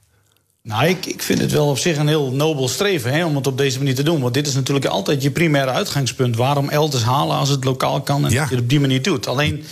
Nou, 0.62 0.86
ik, 0.86 1.06
ik 1.06 1.22
vind 1.22 1.40
het 1.40 1.52
wel 1.52 1.68
op 1.68 1.78
zich 1.78 1.96
een 1.96 2.08
heel 2.08 2.32
nobel 2.32 2.68
streven 2.68 3.12
hè, 3.12 3.24
om 3.24 3.36
het 3.36 3.46
op 3.46 3.58
deze 3.58 3.78
manier 3.78 3.94
te 3.94 4.02
doen. 4.02 4.20
Want 4.20 4.34
dit 4.34 4.46
is 4.46 4.54
natuurlijk 4.54 4.86
altijd 4.86 5.22
je 5.22 5.30
primaire 5.30 5.70
uitgangspunt. 5.70 6.36
Waarom 6.36 6.68
elders 6.68 7.02
halen 7.02 7.36
als 7.36 7.48
het 7.48 7.64
lokaal 7.64 8.00
kan 8.00 8.16
en 8.16 8.22
dat 8.22 8.32
je 8.32 8.38
het 8.38 8.62
op 8.62 8.68
die 8.68 8.80
manier 8.80 9.02
doet. 9.02 9.26
Alleen, 9.26 9.64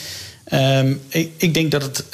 ehm, 0.45 0.95
ik, 1.09 1.31
ik 1.37 1.55
denk 1.55 1.71
dat 1.71 1.83
het, 1.83 2.05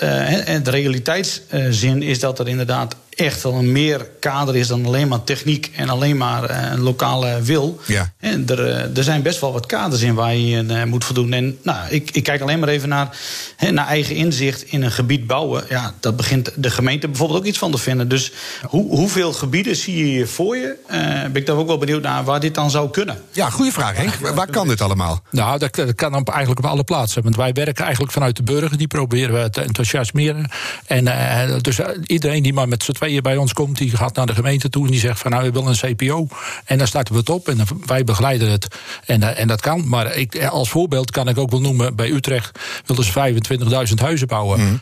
de 0.65 0.71
realiteitszin 0.71 2.03
is 2.03 2.19
dat 2.19 2.39
er 2.39 2.49
inderdaad 2.49 2.97
echt 3.15 3.43
wel 3.43 3.55
een 3.55 3.73
meer 3.73 4.09
kader 4.21 4.57
is 4.57 4.67
dan 4.67 4.87
alleen 4.87 5.09
maar 5.09 5.25
techniek 5.25 5.71
en 5.77 5.89
alleen 5.89 6.17
maar 6.17 6.45
eh, 6.45 6.71
een 6.73 6.81
lokale 6.81 7.43
wil. 7.43 7.81
Ja. 7.87 8.13
En 8.19 8.49
er, 8.49 8.67
eh, 8.67 8.97
er 8.97 9.05
zijn 9.05 9.23
best 9.23 9.41
wel 9.41 9.53
wat 9.53 9.67
kaders 9.67 10.03
in 10.03 10.15
waar 10.15 10.35
je 10.35 10.47
je 10.47 10.67
eh, 10.67 10.85
moet 10.85 11.05
voldoen. 11.05 11.33
En 11.33 11.59
nou, 11.63 11.79
ik, 11.91 12.11
ik 12.11 12.23
kijk 12.23 12.41
alleen 12.41 12.59
maar 12.59 12.69
even 12.69 12.89
naar, 12.89 13.17
hè, 13.57 13.71
naar 13.71 13.87
eigen 13.87 14.15
inzicht 14.15 14.63
in 14.63 14.83
een 14.83 14.93
gebied 14.93 15.27
bouwen. 15.27 15.65
Ja, 15.69 15.95
dat 16.01 16.17
begint 16.17 16.51
de 16.57 16.71
gemeente 16.71 17.09
bijvoorbeeld 17.09 17.39
ook 17.39 17.47
iets 17.47 17.59
van 17.59 17.71
te 17.71 17.79
vinden. 17.79 18.09
Dus 18.09 18.33
hoe, 18.63 18.89
hoeveel 18.89 19.33
gebieden 19.33 19.77
zie 19.77 19.97
je 19.97 20.05
hier 20.05 20.29
voor 20.29 20.57
je? 20.57 20.77
Eh, 20.87 20.99
ben 21.23 21.35
ik 21.35 21.47
daar 21.47 21.57
ook 21.57 21.67
wel 21.67 21.79
benieuwd 21.79 22.03
naar 22.03 22.25
waar 22.25 22.41
dit 22.41 22.55
dan 22.55 22.71
zou 22.71 22.91
kunnen. 22.91 23.23
Ja, 23.33 23.51
goede 23.51 23.73
vraag, 23.73 23.97
Henk. 23.97 24.15
Waar 24.15 24.51
kan 24.51 24.69
dit 24.69 24.81
allemaal? 24.81 25.23
Nou, 25.31 25.59
dat, 25.59 25.75
dat 25.75 25.95
kan 25.95 26.15
op, 26.15 26.29
eigenlijk 26.29 26.65
op 26.65 26.71
alle 26.71 26.85
plaatsen. 26.85 27.23
Want 27.23 27.37
wij 27.37 27.53
werken 27.53 27.85
eigenlijk 27.85 28.13
vanuit 28.13 28.37
de 28.37 28.43
burger. 28.43 28.79
Die 28.79 28.87
proberen 28.87 29.43
we 29.43 29.51
te 29.51 29.61
enthousiasmeren. 29.61 30.51
En 30.87 31.07
eh, 31.07 31.61
dus 31.61 31.79
eh, 31.79 31.89
iedereen 32.07 32.43
die 32.43 32.53
maar 32.53 32.69
met 32.69 32.83
z'n 32.83 32.93
bij 33.23 33.37
ons 33.37 33.53
komt... 33.53 33.79
die 33.79 33.97
gaat 33.97 34.17
naar 34.17 34.27
de 34.27 34.35
gemeente 34.35 34.69
toe 34.69 34.85
en 34.85 34.91
die 34.91 35.01
zegt 35.01 35.21
van... 35.21 35.31
nou, 35.31 35.45
we 35.45 35.51
willen 35.51 35.69
een 35.69 35.97
CPO. 35.97 36.29
En 36.65 36.79
dan 36.79 36.87
starten 36.87 37.15
we 37.15 37.21
het 37.21 37.29
op 37.29 37.49
en 37.49 37.59
wij 37.87 38.05
begeleiden 38.05 38.51
het. 38.51 38.67
En, 39.07 39.23
eh, 39.23 39.41
en 39.41 39.49
dat 39.49 39.61
kan. 39.61 39.89
Maar 39.89 40.17
ik, 40.17 40.35
eh, 40.35 40.51
als 40.51 40.71
voorbeeld 40.71 41.11
kan 41.11 41.29
ik 41.29 41.39
ook 41.39 41.51
wel 41.51 41.61
noemen... 41.61 41.97
bij 41.97 42.11
Utrecht 42.11 42.59
willen 42.87 43.05
ze 43.05 43.13
25.000 43.13 44.01
huizen 44.01 44.27
bouwen. 44.27 44.59
Nou, 44.59 44.79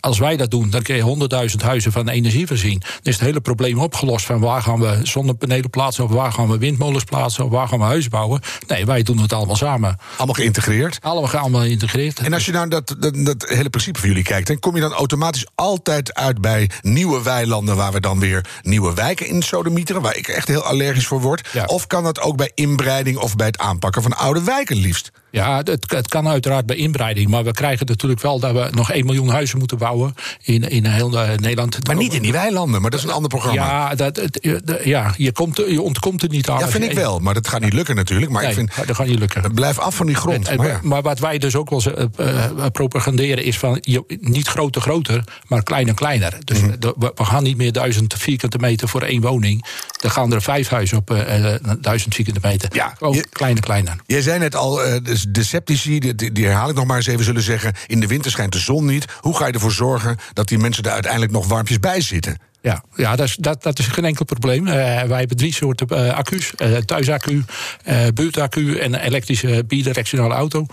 Als 0.00 0.18
wij 0.18 0.36
dat 0.36 0.50
doen, 0.50 0.70
dan 0.70 0.82
kun 0.82 0.96
je 0.96 1.48
100.000 1.50 1.64
huizen 1.64 1.92
van 1.92 2.08
energie 2.08 2.46
voorzien. 2.46 2.78
Dan 2.78 2.90
is 3.02 3.14
het 3.14 3.24
hele 3.24 3.40
probleem 3.40 3.78
opgelost. 3.78 4.26
Van 4.26 4.40
waar 4.40 4.62
gaan 4.62 4.80
we 4.80 5.00
zonnepanelen 5.02 5.70
plaatsen... 5.70 6.04
of 6.04 6.10
waar 6.10 6.32
gaan 6.32 6.48
we 6.48 6.58
windmolens 6.58 7.04
plaatsen... 7.04 7.44
of 7.44 7.50
waar 7.50 7.68
gaan 7.68 7.78
we 7.78 7.84
huizen 7.84 8.10
bouwen. 8.10 8.40
Nee, 8.66 8.86
wij 8.86 9.02
doen 9.02 9.18
het 9.18 9.32
allemaal 9.32 9.56
samen. 9.56 9.98
Allemaal 10.16 10.34
geïntegreerd? 10.34 10.98
Allemaal, 11.00 11.30
allemaal 11.30 11.60
geïntegreerd. 11.60 12.18
En 12.18 12.32
als 12.32 12.44
je 12.44 12.52
nou 12.52 12.68
dat, 12.68 12.96
dat, 12.98 13.14
dat 13.24 13.48
hele 13.48 13.70
principe 13.70 13.98
van 13.98 14.08
jullie 14.08 14.24
kijkt... 14.24 14.46
dan 14.46 14.58
kom 14.58 14.74
je 14.74 14.80
dan 14.80 14.92
automatisch 14.92 15.46
altijd 15.54 16.14
uit 16.14 16.40
bij 16.40 16.70
nieuwe 16.82 17.22
weilanden... 17.22 17.76
waar 17.76 17.92
we 17.92 18.00
dan 18.00 18.18
weer 18.18 18.46
nieuwe 18.62 18.94
wijken 18.94 19.26
in 19.26 19.42
sodemieteren... 19.42 20.02
waar 20.02 20.16
ik 20.16 20.28
echt 20.28 20.48
heel 20.48 20.62
allergisch 20.62 21.06
voor 21.06 21.20
word. 21.20 21.48
Of 21.66 21.86
kan 21.86 22.04
dat 22.04 22.20
ook 22.20 22.36
bij 22.36 22.50
inbreiding 22.54 23.16
of 23.18 23.36
bij 23.36 23.46
het 23.46 23.58
aanpakken 23.58 24.02
van 24.02 24.16
oude 24.16 24.42
wijken 24.42 24.76
liefst? 24.76 25.10
Ja, 25.30 25.56
het, 25.56 25.84
het 25.86 26.08
kan 26.08 26.28
uiteraard 26.28 26.66
bij 26.66 26.76
inbreiding. 26.76 27.28
Maar 27.30 27.44
we 27.44 27.52
krijgen 27.52 27.86
natuurlijk 27.86 28.20
wel 28.20 28.38
dat 28.40 28.52
we 28.52 28.68
nog 28.70 28.90
1 28.92 29.04
miljoen 29.06 29.28
huizen 29.28 29.58
moeten 29.58 29.78
bouwen 29.78 30.14
in, 30.42 30.68
in 30.70 30.86
heel 30.86 31.18
eh, 31.20 31.28
Nederland. 31.38 31.86
Maar 31.86 31.96
niet 31.96 32.14
in 32.14 32.22
die 32.22 32.32
weilanden, 32.32 32.80
maar 32.80 32.90
dat 32.90 32.98
is 33.00 33.04
een 33.06 33.12
ander 33.12 33.28
programma. 33.30 33.62
Ja, 33.64 33.94
dat, 33.94 34.16
het, 34.16 34.40
eh, 34.40 34.84
ja 34.84 35.14
je, 35.16 35.32
komt, 35.32 35.58
er- 35.58 35.72
je 35.72 35.82
ontkomt 35.82 36.22
er 36.22 36.28
niet 36.28 36.48
aan. 36.48 36.58
Ja, 36.58 36.68
vind 36.68 36.84
ik 36.84 36.92
wel, 36.92 37.18
maar 37.18 37.34
dat 37.34 37.48
gaat 37.48 37.60
niet 37.60 37.72
lukken 37.72 37.96
natuurlijk. 37.96 38.30
Maar 38.32 38.40
Nee, 38.42 38.50
ik 38.50 38.56
vind, 38.56 38.86
dat 38.86 38.96
gaat 38.96 39.06
niet 39.06 39.18
lukken. 39.18 39.54
blijf 39.54 39.78
af 39.78 39.94
van 39.94 40.06
die 40.06 40.14
grond. 40.14 40.48
En- 40.48 40.56
maar 40.56 40.66
ja. 40.68 40.80
maar 40.82 41.02
wat 41.02 41.18
wij 41.18 41.38
dus 41.38 41.56
ook 41.56 41.70
wel 41.70 41.82
eh, 41.82 42.04
eh, 42.16 42.66
propaganderen 42.72 43.44
is 43.44 43.58
van 43.58 43.78
je, 43.80 44.04
niet 44.20 44.48
groter 44.48 44.80
groter, 44.82 45.24
maar 45.46 45.62
kleiner 45.62 45.94
kleiner. 45.94 46.34
Dus 46.44 46.60
Mhm. 46.60 46.78
de- 46.78 46.94
we, 46.98 47.24
gaan 47.24 47.42
niet 47.42 47.56
meer 47.56 47.72
duizend 47.72 48.14
vierkante 48.18 48.58
meter 48.58 48.88
voor 48.88 49.02
één 49.02 49.20
woning. 49.20 49.64
Dan 50.00 50.10
gaan 50.10 50.32
er 50.32 50.42
vijf 50.42 50.68
huizen 50.68 50.96
op 50.98 51.10
eh, 51.10 51.54
eh, 51.54 51.60
duizend 51.80 52.14
vierkante 52.14 52.40
meter. 52.42 52.68
Ja, 52.72 52.96
kleiner 53.30 53.62
kleiner. 53.62 53.96
Jij 54.06 54.22
zei 54.22 54.38
net 54.38 54.54
al, 54.56 54.82
eh, 54.84 54.96
de 55.28 55.44
sceptici, 55.44 55.98
die, 56.00 56.14
die- 56.14 56.32
die 56.32 56.44
herhaal 56.46 56.68
ik 56.68 56.74
nog 56.74 56.84
maar 56.86 56.96
eens 56.96 57.06
even, 57.06 57.24
zullen 57.24 57.42
zeggen... 57.42 57.72
in 57.86 58.00
de 58.00 58.06
winter 58.06 58.30
schijnt 58.30 58.52
de 58.52 58.58
zon 58.58 58.84
niet. 58.84 59.04
Hoe 59.20 59.36
ga 59.36 59.46
je 59.46 59.52
ervoor 59.52 59.72
zorgen 59.72 60.16
dat 60.32 60.48
die 60.48 60.58
mensen 60.58 60.84
er 60.84 60.90
uiteindelijk 60.90 61.32
nog 61.32 61.46
warmpjes 61.46 61.80
bij 61.80 62.00
zitten? 62.00 62.36
Ja, 62.62 62.84
ja 62.96 63.16
dat, 63.16 63.26
is, 63.26 63.36
dat, 63.36 63.62
dat 63.62 63.78
is 63.78 63.86
geen 63.86 64.04
enkel 64.04 64.24
probleem. 64.24 64.66
Eh, 64.66 64.74
wij 65.02 65.18
hebben 65.18 65.36
drie 65.36 65.54
soorten 65.54 65.88
eh, 65.88 66.16
accu's. 66.16 66.52
eh, 66.56 66.76
thuisaccu, 66.76 67.44
buurtaccu 68.14 68.78
en 68.78 68.94
elektrische 68.94 69.64
bidirectionale 69.66 70.34
auto. 70.34 70.66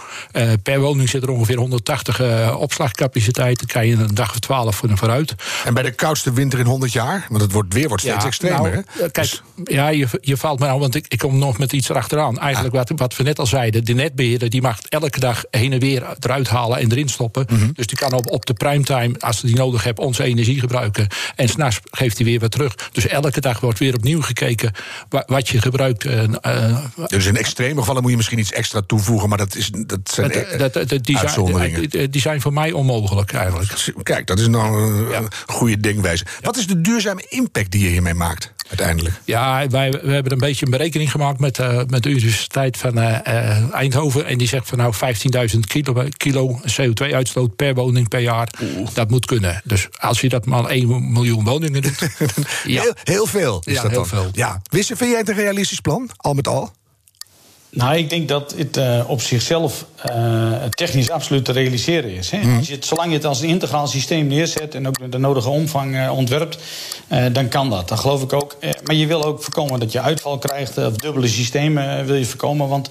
Per 0.64 0.80
woning 0.80 1.10
zit 1.10 1.24
er 1.24 1.30
ongeveer 1.30 1.58
180 1.58 2.20
eh, 2.20 2.56
opslagcapaciteit. 2.60 3.58
Dan 3.58 3.68
kan 3.68 3.88
je 3.88 3.96
een 3.96 4.16
dag 4.16 4.30
of 4.30 4.40
12 4.40 4.76
voor 4.76 4.98
vooruit. 4.98 5.36
En 5.66 5.74
bij 5.74 5.84
de 5.84 5.92
koudste 5.92 6.34
winter 6.34 6.60
in 6.60 6.66
100 6.66 6.92
jaar? 6.92 7.26
Want 7.30 7.42
het 7.42 7.52
wordt, 7.52 7.74
weer 7.74 7.88
wordt 7.88 8.04
steeds 8.04 8.26
extremer, 8.26 8.72
nou, 8.72 8.84
hè? 8.98 9.10
Kijk, 9.10 9.42
ja, 9.64 9.88
je, 9.88 10.08
je 10.22 10.38
valt 10.38 10.60
me 10.60 10.66
nou, 10.66 10.80
want 10.80 10.96
ik, 10.96 11.06
ik 11.08 11.18
kom 11.18 11.38
nog 11.38 11.58
met 11.58 11.74
iets 11.74 11.90
erachteraan. 11.90 12.40
Eigenlijk 12.40 12.76
wat, 12.76 12.92
wat 12.96 13.16
we 13.16 13.24
net 13.24 13.40
al 13.40 13.46
zeiden, 13.46 13.86
de 13.86 13.94
netbeheerder 13.94 14.50
die 14.50 14.62
mag 14.62 14.80
elke 14.90 15.20
dag 15.20 15.44
heen 15.52 15.74
en 15.74 15.80
weer 15.80 16.04
eruit 16.20 16.48
halen 16.50 16.78
en 16.78 16.92
erin 16.92 17.10
stoppen. 17.10 17.46
Mhm. 17.50 17.70
Dus 17.74 17.88
die 17.88 17.98
kan 17.98 18.14
op, 18.14 18.32
op 18.32 18.46
de 18.46 18.54
primetime, 18.54 19.20
als 19.20 19.42
hij 19.42 19.50
die 19.50 19.60
nodig 19.60 19.84
heeft, 19.84 20.00
onze 20.00 20.24
energie 20.24 20.60
gebruiken. 20.60 21.08
En 21.36 21.50
s'nachts 21.50 21.75
geeft 21.92 22.18
hij 22.18 22.26
weer 22.26 22.40
wat 22.40 22.52
terug. 22.52 22.76
Dus 22.92 23.08
elke 23.08 23.42
dag 23.42 23.60
wordt 23.60 23.80
weer 23.80 23.94
opnieuw 23.96 24.22
gekeken 24.22 24.72
wa- 25.10 25.24
wat 25.28 25.50
je 25.50 25.62
gebruikt. 25.62 26.06
eh, 26.06 26.24
eh, 26.42 26.78
Dus 27.08 27.26
in 27.26 27.38
extreme 27.38 27.80
gevallen 27.80 28.02
moet 28.02 28.12
je 28.12 28.18
misschien 28.18 28.40
iets 28.40 28.52
extra 28.52 28.82
toevoegen... 28.88 29.30
maar 29.30 29.38
dat, 29.38 29.56
is, 29.56 29.70
dat 29.86 30.00
zijn 30.04 30.32
dat- 30.32 30.44
eh, 30.44 30.60
dat- 30.60 30.74
dat- 30.74 30.90
die, 30.90 31.02
zijn, 31.06 31.18
uitzonderingen. 31.18 31.90
die- 31.90 32.10
die 32.10 32.22
zijn 32.22 32.42
voor 32.42 32.54
mij 32.54 32.72
onmogelijk 32.72 33.34
eigenlijk. 33.34 33.72
Kijk, 34.04 34.28
dat 34.28 34.40
is 34.40 34.48
nou 34.48 34.82
een 34.82 35.14
een 35.16 35.28
goede 35.46 35.80
denkwijze. 35.80 36.26
Wat 36.42 36.58
is 36.58 36.68
de 36.68 36.82
duurzame 36.82 37.26
impact 37.30 37.72
die 37.72 37.84
je 37.84 37.90
hiermee 37.90 38.14
maakt, 38.14 38.54
uiteindelijk? 38.78 39.22
Ja, 39.24 39.68
wij 39.68 39.92
we 39.92 40.12
hebben 40.12 40.32
een 40.32 40.38
beetje 40.38 40.66
een 40.66 40.72
berekening 40.72 41.12
gemaakt 41.12 41.40
met, 41.40 41.60
eh, 41.60 41.80
met 41.88 42.04
de 42.04 42.10
Universiteit 42.10 42.78
van 42.78 42.98
eh, 42.98 43.50
eh, 43.50 43.74
Eindhoven. 43.74 44.26
En 44.26 44.38
die 44.38 44.48
zegt 44.48 44.68
van 44.68 44.78
nou 44.78 44.94
15.000 45.54 45.60
kilo, 45.68 46.04
kilo 46.18 46.60
CO2-uitstoot 46.66 47.56
per 47.56 47.74
woning 47.74 48.08
per 48.08 48.20
jaar. 48.20 48.50
Dat 48.94 49.10
moet 49.10 49.26
kunnen. 49.26 49.62
Dus 49.64 49.88
als 50.00 50.22
je 50.22 50.30
dat 50.30 50.46
maar 50.46 50.66
1 50.66 51.12
miljoen 51.12 51.44
woningen 51.44 51.82
doet. 51.82 52.00
ja. 52.66 52.82
Heel, 52.82 52.94
heel 53.04 53.26
veel 53.26 53.62
is 53.66 53.74
Ja, 53.76 53.82
dat 53.82 53.92
heel 53.92 54.00
dan. 54.00 54.08
veel. 54.10 54.30
Ja. 54.32 54.62
Wisse, 54.70 54.96
vind 54.96 55.10
jij 55.10 55.20
het 55.20 55.30
een 55.30 55.36
realistisch 55.36 55.80
plan, 55.80 56.10
al 56.18 56.34
met 56.34 56.48
al? 56.48 56.72
Nou, 57.76 57.98
ik 57.98 58.10
denk 58.10 58.28
dat 58.28 58.54
het 58.58 58.78
uh, 58.78 59.04
op 59.08 59.22
zichzelf 59.22 59.86
uh, 60.10 60.64
technisch 60.70 61.10
absoluut 61.10 61.46
te 61.46 61.52
realiseren 61.52 62.10
is. 62.10 62.32
Hè? 62.32 62.38
Mhm. 62.38 62.58
Als 62.58 62.68
je 62.68 62.74
het, 62.74 62.86
zolang 62.86 63.10
je 63.10 63.16
het 63.16 63.26
als 63.26 63.42
een 63.42 63.50
integraal 63.50 63.88
systeem 63.88 64.28
neerzet 64.28 64.76
en 64.76 64.88
ook 64.88 65.12
de 65.12 65.18
nodige 65.18 65.50
omvang 65.50 65.96
uh, 65.96 66.18
ontwerpt, 66.18 66.58
dan 67.32 67.48
kan 67.48 67.70
dat. 67.70 67.88
Dat 67.88 68.00
geloof 68.00 68.22
ik 68.22 68.34
ook. 68.34 68.58
maar 68.84 68.96
je 68.96 69.08
wil 69.08 69.24
ook 69.24 69.44
voorkomen 69.44 69.80
dat 69.80 69.92
je 69.92 70.02
uitval 70.02 70.38
krijgt, 70.38 70.78
of 70.78 70.96
dubbele 70.96 71.28
systemen 71.28 72.06
wil 72.06 72.16
je 72.16 72.26
voorkomen. 72.26 72.68
Want 72.68 72.90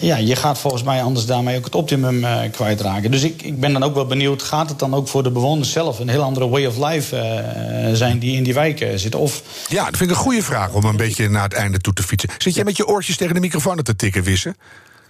ja, 0.00 0.16
je 0.16 0.36
gaat 0.36 0.58
volgens 0.58 0.82
mij 0.82 1.02
anders 1.02 1.26
daarmee 1.26 1.56
ook 1.56 1.64
het 1.64 1.74
optimum 1.74 2.24
uh, 2.24 2.38
kwijtraken. 2.52 3.10
Dus 3.10 3.22
ik, 3.22 3.42
ik 3.42 3.60
ben 3.60 3.72
dan 3.72 3.82
ook 3.82 3.94
wel 3.94 4.06
benieuwd, 4.06 4.42
gaat 4.42 4.68
het 4.68 4.78
dan 4.78 4.94
ook 4.94 5.08
voor 5.08 5.22
de 5.22 5.30
bewoners 5.30 5.72
zelf 5.72 5.98
een 5.98 6.08
heel 6.08 6.22
andere 6.22 6.48
way 6.48 6.66
of 6.66 6.76
life 6.76 7.16
uh, 7.16 7.96
zijn 7.96 8.18
die 8.18 8.36
in 8.36 8.42
die 8.42 8.54
wijken 8.54 8.98
zitten? 8.98 9.20
Of... 9.20 9.42
Ja, 9.68 9.84
dat 9.84 9.96
vind 9.96 10.10
ik 10.10 10.16
een 10.16 10.22
goede 10.22 10.42
vraag 10.42 10.72
om 10.72 10.84
een 10.84 10.96
beetje 10.96 11.28
naar 11.28 11.42
het 11.42 11.52
einde 11.52 11.78
toe 11.78 11.92
te 11.92 12.02
fietsen. 12.02 12.30
Zit 12.38 12.54
jij 12.54 12.64
met 12.64 12.76
je 12.76 12.86
oortjes 12.86 13.16
tegen 13.16 13.34
de 13.34 13.40
microfoon 13.40 13.82
te 13.82 13.96
tikken, 13.96 14.22
Wissen? 14.22 14.56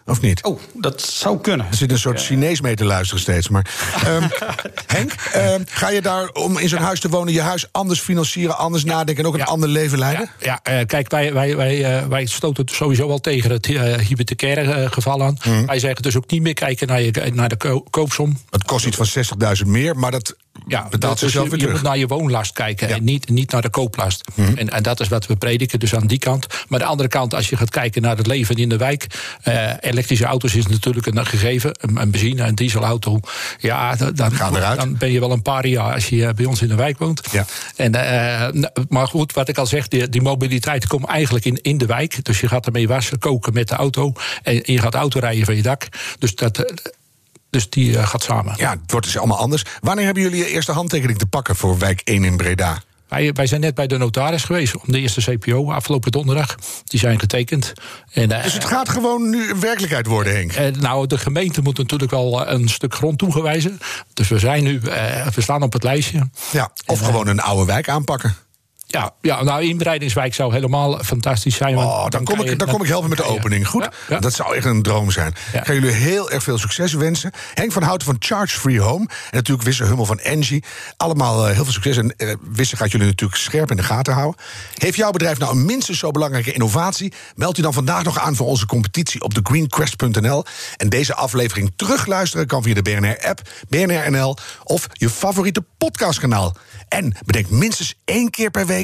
Of 0.07 0.21
niet? 0.21 0.43
Oh, 0.43 0.61
dat 0.73 1.03
zou 1.03 1.41
kunnen. 1.41 1.67
Er 1.71 1.75
zit 1.75 1.91
een 1.91 1.99
soort 1.99 2.21
Chinees 2.21 2.61
mee 2.61 2.75
te 2.75 2.85
luisteren 2.85 3.23
steeds. 3.23 3.49
Maar, 3.49 3.67
um, 4.07 4.29
Henk, 4.87 5.13
um, 5.37 5.65
ga 5.69 5.89
je 5.89 6.03
daar 6.03 6.29
om 6.29 6.59
in 6.59 6.69
zo'n 6.69 6.79
huis 6.79 7.01
te 7.01 7.09
wonen... 7.09 7.33
je 7.33 7.41
huis 7.41 7.67
anders 7.73 8.01
financieren, 8.01 8.59
anders 8.59 8.85
nadenken... 8.85 9.23
en 9.23 9.29
ook 9.29 9.35
een 9.35 9.41
ja. 9.41 9.47
ander 9.47 9.69
leven 9.69 9.99
leiden? 9.99 10.31
Ja, 10.41 10.61
ja 10.65 10.81
uh, 10.81 10.87
kijk, 10.87 11.11
wij, 11.11 11.33
wij, 11.33 11.57
wij, 11.57 12.03
uh, 12.03 12.07
wij 12.07 12.27
stoten 12.27 12.65
sowieso 12.69 13.07
wel 13.07 13.21
tegen 13.21 13.51
het 13.51 13.69
uh, 13.69 13.95
hypothecaire 13.95 14.91
geval 14.91 15.23
aan. 15.23 15.39
Mm. 15.45 15.67
Wij 15.67 15.79
zeggen 15.79 16.03
dus 16.03 16.17
ook 16.17 16.31
niet 16.31 16.43
meer 16.43 16.55
kijken 16.55 16.87
naar, 16.87 17.03
je, 17.03 17.31
naar 17.35 17.49
de 17.49 17.57
ko 17.57 17.81
koopsom. 17.91 18.39
Het 18.51 18.65
kost 18.65 18.87
iets 18.87 18.97
van 18.97 19.57
60.000 19.65 19.67
meer, 19.67 19.97
maar 19.97 20.11
dat 20.11 20.37
ja, 20.67 20.87
betaalt 20.91 21.19
zichzelf 21.19 21.45
je, 21.45 21.51
weer 21.51 21.61
je 21.61 21.73
moet 21.73 21.83
naar 21.83 21.99
je 21.99 22.07
woonlast 22.07 22.53
kijken 22.53 22.89
ja. 22.89 22.95
en 22.95 23.05
niet, 23.05 23.29
niet 23.29 23.51
naar 23.51 23.63
de 23.63 23.71
kooplast. 23.71 24.31
Mhm. 24.35 24.57
En, 24.57 24.71
en 24.71 24.83
dat 24.83 25.01
is 25.01 25.09
wat 25.09 25.27
we 25.27 25.37
prediken, 25.37 25.79
dus 25.79 25.95
aan 25.95 26.07
die 26.07 26.19
kant. 26.19 26.47
Maar 26.69 26.79
de 26.79 26.85
andere 26.85 27.09
kant, 27.09 27.35
als 27.35 27.49
je 27.49 27.57
gaat 27.57 27.71
kijken 27.71 28.03
naar 28.03 28.17
het 28.17 28.27
leven 28.27 28.57
in 28.57 28.69
de 28.69 28.77
wijk... 28.77 29.07
Uh, 29.45 29.71
elektrische 29.81 30.25
auto's 30.25 30.55
is 30.55 30.67
natuurlijk 30.67 31.07
een 31.07 31.27
gegeven. 31.27 31.71
Een, 31.81 32.01
een 32.01 32.11
benzine- 32.11 32.43
en 32.43 32.55
dieselauto, 32.55 33.21
ja, 33.59 33.97
dan, 33.97 34.15
dan 34.15 34.97
ben 34.99 35.13
je 35.13 35.21
wel 35.21 35.31
een 35.31 35.43
paar 35.43 35.67
jaar... 35.67 35.93
als 35.95 36.09
je 36.09 36.33
bij 36.35 36.45
ons 36.45 36.63
in 36.63 36.69
de 36.69 36.75
wijk 36.75 36.99
woont. 36.99 37.21
Ja. 37.33 37.47
En, 37.77 37.95
uh, 37.95 38.63
maar 38.89 39.07
goed, 39.07 39.33
wat 39.33 39.49
ik 39.49 39.59
al 39.59 39.67
zeg, 39.67 39.89
die, 39.89 40.09
die 40.09 40.23
mobiliteit 40.23 40.87
komt 40.87 41.07
eigenlijk 41.07 41.45
in, 41.45 41.59
in 41.63 41.79
de 41.79 41.87
wijk. 41.87 42.25
Dus 42.25 42.41
je 42.41 42.49
gaat 42.49 42.67
ermee 42.67 42.89
wassen, 42.89 43.19
koken 43.19 43.53
met 43.53 43.69
de 43.69 43.75
auto... 43.75 44.13
en 44.43 44.61
je 44.63 44.79
gaat 44.79 44.95
autorijden 44.95 45.45
van 45.45 45.57
je 45.57 45.63
dak. 45.63 45.89
Dus 46.19 46.35
dat... 46.35 46.73
Dus 47.55 47.71
die 47.71 47.91
uh, 47.91 48.07
gaat 48.07 48.23
samen. 48.23 48.55
Ja, 48.57 48.71
het 48.71 48.91
wordt 48.91 49.07
dus 49.07 49.19
allemaal 49.19 49.39
anders. 49.39 49.65
Wanneer 49.81 50.05
hebben 50.05 50.23
jullie 50.23 50.39
je 50.39 50.49
eerste 50.49 50.73
handtekening 50.73 51.19
te 51.19 51.27
pakken 51.27 51.57
voor 51.57 51.79
wijk 51.79 52.01
1 52.05 52.25
in 52.25 52.37
Breda? 52.37 52.83
Wij, 53.09 53.33
wij, 53.33 53.47
zijn 53.47 53.61
net 53.61 53.75
bij 53.75 53.87
de 53.87 53.99
notaris 53.99 54.45
geweest 54.45 54.77
om 54.77 54.93
de 54.93 55.01
eerste 55.01 55.21
CPO 55.21 55.73
afgelopen 55.73 56.13
donderdag. 56.13 56.55
Die 56.85 57.01
zijn 57.01 57.19
getekend. 57.21 57.73
En, 58.13 58.31
uh, 58.31 58.43
dus 58.43 58.53
het 58.53 58.65
gaat 58.65 58.89
gewoon 58.89 59.31
nu 59.31 59.51
een 59.51 59.61
werkelijkheid 59.61 60.07
worden, 60.07 60.33
Henk? 60.33 60.59
Uh, 60.59 60.81
nou, 60.81 61.07
de 61.07 61.19
gemeente 61.19 61.63
moet 61.63 61.79
natuurlijk 61.79 62.11
wel 62.11 62.49
een 62.49 62.69
stuk 62.69 62.95
grond 62.95 63.19
toegewijzen. 63.19 63.79
Dus 64.15 64.29
we 64.29 64.39
zijn 64.39 64.63
nu, 64.63 64.81
uh, 64.85 65.27
we 65.27 65.41
staan 65.41 65.63
op 65.63 65.73
het 65.73 65.83
lijstje. 65.83 66.29
Ja, 66.51 66.71
of 66.87 67.01
en, 67.01 67.07
gewoon 67.07 67.27
een 67.27 67.41
oude 67.41 67.65
wijk 67.65 67.89
aanpakken. 67.89 68.37
Ja, 68.95 69.13
ja, 69.21 69.43
nou, 69.43 69.63
inbreidingswijk 69.63 70.35
zou 70.35 70.53
helemaal 70.53 70.99
fantastisch 71.05 71.57
zijn. 71.57 71.77
Oh, 71.77 72.01
dan, 72.01 72.11
dan, 72.11 72.25
kom 72.25 72.41
ik, 72.41 72.59
dan 72.59 72.69
kom 72.69 72.83
ik 72.83 72.89
helpen 72.89 73.09
met 73.09 73.19
de 73.19 73.25
opening. 73.25 73.69
Goed, 73.69 73.83
ja, 73.83 73.93
ja. 74.09 74.19
dat 74.19 74.33
zou 74.33 74.57
echt 74.57 74.65
een 74.65 74.83
droom 74.83 75.11
zijn. 75.11 75.35
Ja. 75.53 75.59
Ik 75.59 75.67
ga 75.67 75.73
jullie 75.73 75.91
heel 75.91 76.31
erg 76.31 76.43
veel 76.43 76.59
succes 76.59 76.93
wensen. 76.93 77.31
Henk 77.55 77.73
van 77.73 77.83
Houten 77.83 78.07
van 78.07 78.17
Charge 78.19 78.59
Free 78.59 78.81
Home. 78.81 79.05
En 79.09 79.31
natuurlijk 79.31 79.67
Wisse 79.67 79.85
Hummel 79.85 80.05
van 80.05 80.19
Engie. 80.19 80.65
Allemaal 80.97 81.49
uh, 81.49 81.55
heel 81.55 81.65
veel 81.65 81.73
succes. 81.73 81.97
En 81.97 82.15
uh, 82.17 82.35
Wisse 82.41 82.77
gaat 82.77 82.91
jullie 82.91 83.07
natuurlijk 83.07 83.41
scherp 83.41 83.71
in 83.71 83.77
de 83.77 83.83
gaten 83.83 84.13
houden. 84.13 84.41
Heeft 84.75 84.97
jouw 84.97 85.11
bedrijf 85.11 85.39
nou 85.39 85.53
een 85.53 85.65
minstens 85.65 85.99
zo 85.99 86.11
belangrijke 86.11 86.53
innovatie? 86.53 87.13
Meld 87.35 87.59
u 87.59 87.63
dan 87.63 87.73
vandaag 87.73 88.03
nog 88.05 88.19
aan 88.19 88.37
voor 88.37 88.47
onze 88.47 88.67
competitie 88.67 89.23
op 89.23 89.35
thegreenquest.nl. 89.35 90.45
En 90.77 90.89
deze 90.89 91.15
aflevering 91.15 91.73
terugluisteren 91.77 92.47
kan 92.47 92.63
via 92.63 92.75
de 92.75 92.83
BNR-app, 92.83 93.41
BNR-NL... 93.69 94.37
of 94.65 94.87
je 94.93 95.11
favoriete 95.11 95.65
podcastkanaal. 95.79 96.57
En 96.89 97.17
bedenk 97.25 97.51
minstens 97.51 97.95
één 98.05 98.31
keer 98.31 98.51
per 98.51 98.67
week... 98.67 98.84